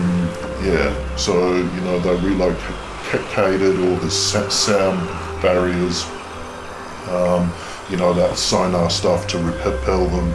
yeah, 0.63 0.89
so 1.17 1.33
you 1.57 1.81
know 1.81 1.99
they 1.99 2.15
relocated 2.25 3.75
all 3.83 3.97
the 3.97 4.09
sound 4.09 4.99
barriers, 5.41 6.05
um, 7.11 7.51
you 7.89 7.97
know 7.97 8.13
that 8.13 8.37
sonar 8.37 8.89
stuff 8.89 9.27
to 9.27 9.37
repel 9.37 10.07
them, 10.07 10.33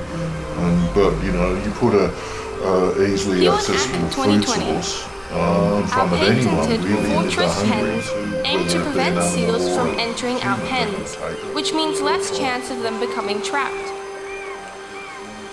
and, 0.62 0.94
but 0.94 1.12
you 1.24 1.32
know 1.32 1.54
you 1.64 1.70
put 1.72 1.94
a 1.94 2.12
uh, 2.68 3.02
easily 3.08 3.40
Here 3.40 3.52
accessible 3.52 4.08
food 4.10 4.44
source 4.44 5.08
uh, 5.32 5.80
in 5.80 5.86
front 5.88 6.12
of 6.12 6.18
Our 6.18 6.26
anyone 6.26 6.68
patented 6.68 6.84
really 6.84 7.10
and 7.12 7.26
if 7.26 7.36
they're 7.36 7.48
Fortress 7.48 7.62
hens 7.62 8.04
to 8.10 8.42
aim 8.46 8.68
to 8.68 8.82
prevent 8.82 9.22
seals 9.22 9.74
from 9.74 9.88
entering 9.98 10.36
our 10.42 10.58
pens, 10.68 11.16
can 11.16 11.34
take 11.34 11.44
it. 11.44 11.54
which 11.54 11.72
means 11.72 12.02
less 12.02 12.36
chance 12.36 12.70
of 12.70 12.82
them 12.82 13.00
becoming 13.00 13.40
trapped. 13.40 13.99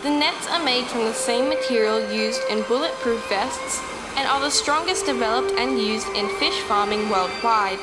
The 0.08 0.14
nets 0.14 0.48
are 0.48 0.64
made 0.64 0.86
from 0.86 1.04
the 1.04 1.14
same 1.14 1.50
material 1.50 2.00
used 2.14 2.40
in 2.50 2.64
bulletproof 2.70 3.28
vests 3.28 3.82
and 4.16 4.26
are 4.26 4.40
the 4.40 4.50
strongest 4.50 5.06
developed 5.06 5.52
and 5.60 5.78
used 5.78 6.08
in 6.16 6.30
fish 6.40 6.62
farming 6.62 7.10
worldwide. 7.10 7.78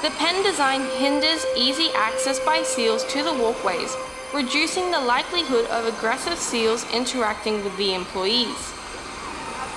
The 0.00 0.08
pen 0.16 0.42
design 0.42 0.80
hinders 0.96 1.44
easy 1.54 1.90
access 1.94 2.40
by 2.40 2.62
seals 2.62 3.04
to 3.12 3.22
the 3.22 3.34
walkways, 3.34 3.94
reducing 4.32 4.90
the 4.90 5.02
likelihood 5.02 5.66
of 5.66 5.84
aggressive 5.84 6.38
seals 6.38 6.90
interacting 6.94 7.62
with 7.62 7.76
the 7.76 7.92
employees. 7.92 8.73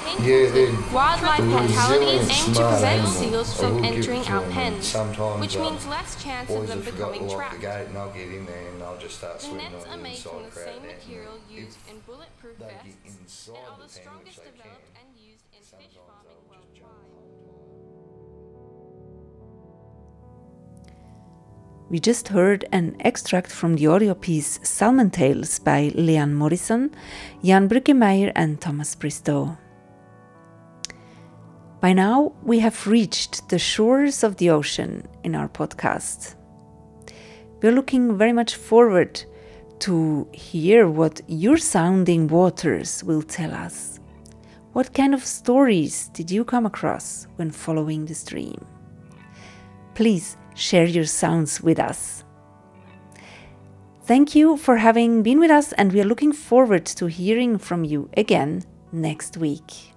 Yeah, 0.07 0.49
they're 0.51 0.71
Wildlife 0.93 1.43
fatalities 1.43 2.27
resilient, 2.27 2.31
aim 2.31 2.53
to 2.53 2.61
prevent 2.61 2.85
animals. 2.85 3.17
seals 3.17 3.59
from 3.59 3.83
entering 3.83 4.23
our 4.27 4.41
pens, 4.49 4.93
which 5.41 5.57
means 5.57 5.85
less 5.87 6.15
chance 6.23 6.49
of 6.49 6.67
them 6.67 6.81
becoming 6.81 7.29
trapped. 7.29 7.55
the 7.55 7.61
gate 7.61 7.87
and 7.89 7.97
I'll 7.97 8.11
get 8.13 8.29
in 8.29 8.45
there 8.45 8.67
and 8.73 8.81
I'll 8.83 8.97
just 8.97 9.17
start 9.17 9.39
The 9.39 9.53
nets 9.53 9.85
are 9.85 9.97
made 9.97 10.17
from 10.17 10.43
the 10.43 10.51
same 10.51 10.81
material 10.81 11.37
used 11.49 11.77
in 11.89 11.99
bulletproof 12.05 12.57
vests 12.57 12.85
and 13.05 13.55
are 13.57 13.77
the 13.77 13.83
the 13.83 13.89
strongest 13.89 14.37
developed 14.37 14.63
can, 14.63 14.71
and 15.01 15.17
used 15.17 15.45
in 15.53 15.61
fish 15.61 15.97
farming 16.07 16.39
I'll 16.51 16.55
just 16.55 16.73
jump 16.73 16.91
worldwide. 17.13 17.67
We 21.89 21.99
just 21.99 22.29
heard 22.29 22.65
an 22.71 22.95
extract 23.01 23.51
from 23.51 23.75
the 23.75 23.87
audio 23.87 24.13
piece 24.13 24.59
Salmon 24.63 25.09
Tales 25.09 25.59
by 25.59 25.89
Leanne 25.95 26.33
Morrison, 26.33 26.91
Jan 27.43 27.67
Brückemeyer, 27.69 28.31
and 28.35 28.59
Thomas 28.59 28.95
Bristow. 28.95 29.57
By 31.79 31.93
now, 31.93 32.33
we 32.41 32.57
have 32.59 32.87
reached 32.87 33.49
the 33.49 33.59
shores 33.59 34.23
of 34.23 34.37
the 34.37 34.49
ocean 34.49 35.07
in 35.23 35.35
our 35.35 35.47
podcast. 35.47 36.33
We're 37.61 37.71
looking 37.71 38.17
very 38.17 38.33
much 38.33 38.55
forward 38.55 39.23
to 39.79 40.27
hear 40.31 40.89
what 40.89 41.21
your 41.27 41.57
sounding 41.57 42.27
waters 42.27 43.03
will 43.03 43.21
tell 43.21 43.53
us. 43.53 43.99
What 44.73 44.93
kind 44.93 45.13
of 45.13 45.23
stories 45.23 46.09
did 46.09 46.31
you 46.31 46.43
come 46.43 46.65
across 46.65 47.27
when 47.35 47.51
following 47.51 48.05
the 48.05 48.15
stream? 48.15 48.65
Please 49.93 50.35
share 50.55 50.85
your 50.85 51.05
sounds 51.05 51.61
with 51.61 51.79
us. 51.79 52.23
Thank 54.05 54.33
you 54.33 54.57
for 54.57 54.77
having 54.77 55.21
been 55.21 55.39
with 55.39 55.51
us, 55.51 55.73
and 55.73 55.93
we 55.93 56.01
are 56.01 56.05
looking 56.05 56.31
forward 56.31 56.85
to 56.85 57.05
hearing 57.05 57.59
from 57.59 57.83
you 57.83 58.09
again 58.15 58.63
next 58.91 59.37
week. 59.37 59.96